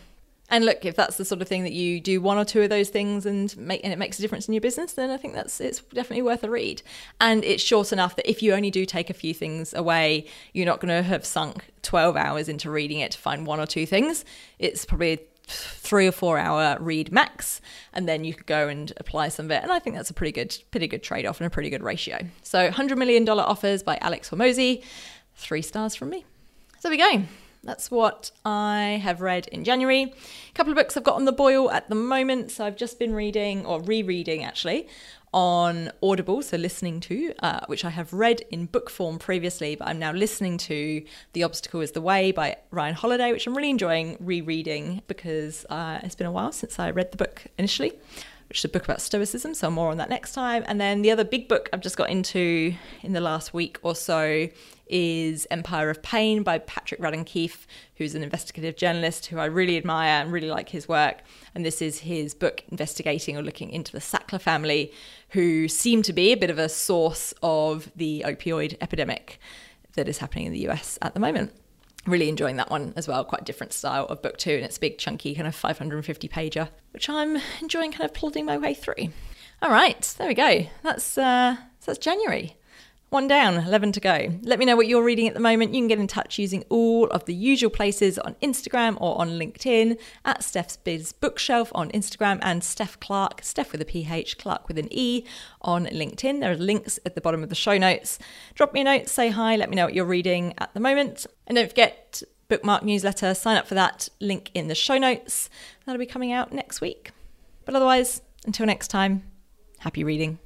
and 0.50 0.66
look, 0.66 0.86
if 0.86 0.96
that's 0.96 1.18
the 1.18 1.26
sort 1.26 1.42
of 1.42 1.48
thing 1.48 1.64
that 1.64 1.74
you 1.74 2.00
do 2.00 2.22
one 2.22 2.38
or 2.38 2.46
two 2.46 2.62
of 2.62 2.70
those 2.70 2.90
things 2.90 3.26
and 3.26 3.56
make 3.58 3.82
and 3.84 3.94
it 3.94 4.00
makes 4.00 4.18
a 4.18 4.22
difference 4.22 4.48
in 4.48 4.54
your 4.54 4.62
business, 4.62 4.94
then 4.94 5.10
I 5.10 5.18
think 5.18 5.34
that's 5.34 5.62
it's 5.62 5.80
definitely 5.80 6.24
worth 6.24 6.44
a 6.44 6.50
read. 6.50 6.82
And 7.22 7.44
it's 7.44 7.64
short 7.64 7.92
enough 7.92 8.16
that 8.16 8.30
if 8.30 8.42
you 8.42 8.54
only 8.54 8.72
do 8.72 8.86
take 8.86 9.10
a 9.10 9.14
few 9.14 9.34
things 9.34 9.74
away, 9.74 10.26
you're 10.54 10.66
not 10.66 10.80
going 10.80 10.90
to 10.96 11.04
have 11.04 11.26
sunk 11.26 11.66
12 11.84 12.16
hours 12.16 12.50
into 12.50 12.72
reading 12.72 13.00
it 13.00 13.12
to 13.12 13.18
find 13.18 13.46
one 13.46 13.60
or 13.60 13.66
two 13.66 13.86
things. 13.86 14.26
It's 14.58 14.86
probably 14.86 15.14
a 15.14 15.20
three 15.50 16.08
or 16.08 16.12
four 16.12 16.38
hour 16.38 16.78
read 16.80 17.12
max, 17.12 17.62
and 17.94 18.08
then 18.08 18.24
you 18.24 18.34
could 18.34 18.46
go 18.46 18.68
and 18.68 18.94
apply 18.98 19.30
some 19.30 19.46
of 19.46 19.52
it. 19.52 19.64
And 19.64 19.72
I 19.72 19.80
think 19.80 19.96
that's 19.96 20.10
a 20.10 20.14
pretty 20.14 20.32
good, 20.32 20.58
pretty 20.72 20.88
good 20.88 21.04
trade 21.04 21.26
off 21.26 21.40
and 21.40 21.48
a 21.48 21.50
pretty 21.50 21.70
good 21.70 21.84
ratio. 21.84 22.20
So, 22.44 22.70
$100 22.70 22.98
million 22.98 23.28
offers 23.28 23.84
by 23.84 23.98
Alex 24.02 24.30
Hormozi, 24.30 24.84
three 25.36 25.62
stars 25.62 25.96
from 25.96 26.10
me. 26.10 26.26
So, 26.80 26.90
we 26.90 26.98
go. 26.98 27.24
That's 27.70 27.92
what 27.92 28.32
I 28.44 29.00
have 29.04 29.22
read 29.22 29.48
in 29.50 29.64
January. 29.64 30.02
A 30.02 30.54
couple 30.56 30.72
of 30.72 30.76
books 30.76 30.98
I've 30.98 31.04
got 31.04 31.18
on 31.18 31.26
the 31.26 31.32
boil 31.32 31.70
at 31.70 31.88
the 31.88 31.94
moment. 31.94 32.50
So 32.50 32.66
I've 32.66 32.76
just 32.76 32.98
been 32.98 33.14
reading, 33.14 33.64
or 33.64 33.80
rereading 33.80 34.44
actually, 34.44 34.88
on 35.36 35.92
Audible, 36.02 36.42
so 36.42 36.58
listening 36.58 37.00
to, 37.02 37.32
uh, 37.44 37.60
which 37.68 37.86
I 37.86 37.92
have 37.92 38.12
read 38.12 38.42
in 38.50 38.66
book 38.66 38.90
form 38.90 39.20
previously, 39.20 39.76
but 39.76 39.88
I'm 39.88 40.00
now 40.00 40.12
listening 40.12 40.58
to 40.58 41.04
The 41.34 41.44
Obstacle 41.44 41.82
is 41.82 41.92
the 41.92 42.02
Way 42.02 42.32
by 42.32 42.58
Ryan 42.72 42.96
Holiday, 42.96 43.32
which 43.32 43.46
I'm 43.46 43.56
really 43.56 43.70
enjoying 43.70 44.18
rereading 44.20 45.04
because 45.08 45.68
uh, 45.70 46.00
it's 46.02 46.16
been 46.16 46.26
a 46.26 46.32
while 46.32 46.52
since 46.52 46.80
I 46.80 46.90
read 46.90 47.12
the 47.12 47.18
book 47.18 47.44
initially 47.60 47.94
which 48.50 48.60
is 48.60 48.66
a 48.66 48.70
book 48.70 48.84
about 48.84 49.00
Stoicism. 49.00 49.54
So 49.54 49.70
more 49.70 49.92
on 49.92 49.98
that 49.98 50.10
next 50.10 50.34
time. 50.34 50.64
And 50.66 50.82
then 50.82 51.04
the 51.04 51.12
other 51.12 51.24
big 51.24 51.48
book 51.48 51.70
I've 51.72 51.82
just 51.82 51.98
got 51.98 52.10
into 52.10 52.74
in 53.04 53.14
the 53.14 53.22
last 53.22 53.54
week 53.54 53.78
or 53.84 53.96
so 53.96 54.50
is 54.88 55.46
Empire 55.52 55.92
of 55.92 56.02
Pain 56.02 56.42
by 56.42 56.58
Patrick 56.58 57.00
Radden 57.00 57.24
Keefe, 57.24 57.68
who's 57.98 58.16
an 58.16 58.24
investigative 58.24 58.76
journalist 58.76 59.28
who 59.28 59.38
I 59.38 59.46
really 59.46 59.78
admire 59.78 60.24
and 60.24 60.32
really 60.32 60.50
like 60.50 60.70
his 60.70 60.88
work. 60.88 61.20
And 61.54 61.64
this 61.64 61.80
is 61.80 62.00
his 62.00 62.34
book 62.34 62.64
investigating 62.70 63.38
or 63.38 63.44
looking 63.44 63.70
into 63.70 63.92
the 63.92 64.00
Sackler 64.00 64.42
family, 64.42 64.92
who 65.30 65.68
seem 65.68 66.02
to 66.02 66.12
be 66.12 66.32
a 66.32 66.38
bit 66.38 66.50
of 66.50 66.58
a 66.58 66.70
source 66.70 67.36
of 67.44 67.92
the 67.96 68.24
opioid 68.26 68.78
epidemic 68.82 69.40
that 69.94 70.08
is 70.08 70.18
happening 70.18 70.48
in 70.48 70.54
the 70.54 70.68
US 70.70 70.98
at 71.04 71.14
the 71.14 71.20
moment 71.20 71.54
really 72.06 72.30
enjoying 72.30 72.58
that 72.58 72.70
one 72.70 72.94
as 72.96 73.08
well. 73.08 73.24
Quite 73.26 73.42
a 73.42 73.46
different 73.46 73.74
style 73.74 74.06
of 74.06 74.22
book 74.22 74.38
two, 74.38 74.52
and 74.52 74.64
it's 74.64 74.78
big, 74.78 74.98
chunky, 74.98 75.36
kind 75.36 75.48
of 75.48 75.56
550 75.56 76.28
pager, 76.28 76.70
which 76.92 77.10
I'm 77.10 77.38
enjoying 77.62 77.92
kind 77.92 78.06
of 78.06 78.14
plodding 78.14 78.46
my 78.46 78.58
way 78.58 78.74
through. 78.74 79.10
All 79.62 79.72
right, 79.72 80.02
there 80.18 80.28
we 80.28 80.34
go. 80.34 80.68
That's 80.84 81.18
uh, 81.18 81.58
that's 81.86 82.00
January. 82.00 82.56
One 83.10 83.28
down, 83.28 83.56
11 83.56 83.94
to 83.94 84.00
go. 84.00 84.30
Let 84.44 84.60
me 84.60 84.66
know 84.66 84.76
what 84.76 84.88
you're 84.88 85.04
reading 85.04 85.28
at 85.28 85.34
the 85.34 85.40
moment. 85.40 85.74
You 85.74 85.82
can 85.82 85.88
get 85.88 85.98
in 85.98 86.06
touch 86.06 86.38
using 86.38 86.64
all 86.70 87.08
of 87.08 87.26
the 87.26 87.34
usual 87.34 87.72
places 87.72 88.20
on 88.20 88.36
Instagram 88.36 88.98
or 89.02 89.20
on 89.20 89.32
LinkedIn 89.32 89.98
at 90.26 90.44
Steph's 90.44 90.78
Biz 90.78 91.14
Bookshelf 91.14 91.72
on 91.74 91.90
Instagram 91.90 92.38
and 92.44 92.64
Steph 92.64 93.00
Clarke, 93.00 93.42
Steph 93.42 93.72
with 93.72 93.82
a 93.82 93.86
PH, 93.86 94.38
Clark 94.38 94.68
with 94.68 94.78
an 94.78 94.90
E 94.92 95.26
on 95.62 95.88
LinkedIn. 95.88 96.40
There 96.40 96.52
are 96.52 96.56
links 96.56 97.00
at 97.04 97.16
the 97.16 97.22
bottom 97.22 97.42
of 97.42 97.50
the 97.50 97.56
show 97.56 97.80
notes. 97.80 98.20
Drop 98.54 98.74
me 98.74 98.82
a 98.82 98.84
note, 98.84 99.10
say 99.10 99.30
hi, 99.30 99.56
let 99.56 99.72
me 99.72 99.76
know 99.76 99.86
what 99.86 99.96
you're 99.96 100.06
reading 100.06 100.54
at 100.60 100.72
the 100.76 100.80
moment. 100.80 101.26
And 101.48 101.56
don't 101.56 101.68
forget, 101.68 102.22
bookmark 102.48 102.84
newsletter, 102.84 103.34
sign 103.34 103.58
up 103.58 103.66
for 103.66 103.74
that, 103.74 104.10
link 104.20 104.52
in 104.54 104.68
the 104.68 104.76
show 104.76 105.00
notes. 105.00 105.50
That'll 105.88 105.98
be 105.98 106.06
coming 106.06 106.32
out 106.32 106.54
next 106.54 106.80
week. 106.80 107.10
But 107.66 107.74
otherwise, 107.74 108.22
until 108.46 108.68
next 108.68 108.90
time, 108.90 109.24
happy 109.80 110.04
reading. 110.04 110.38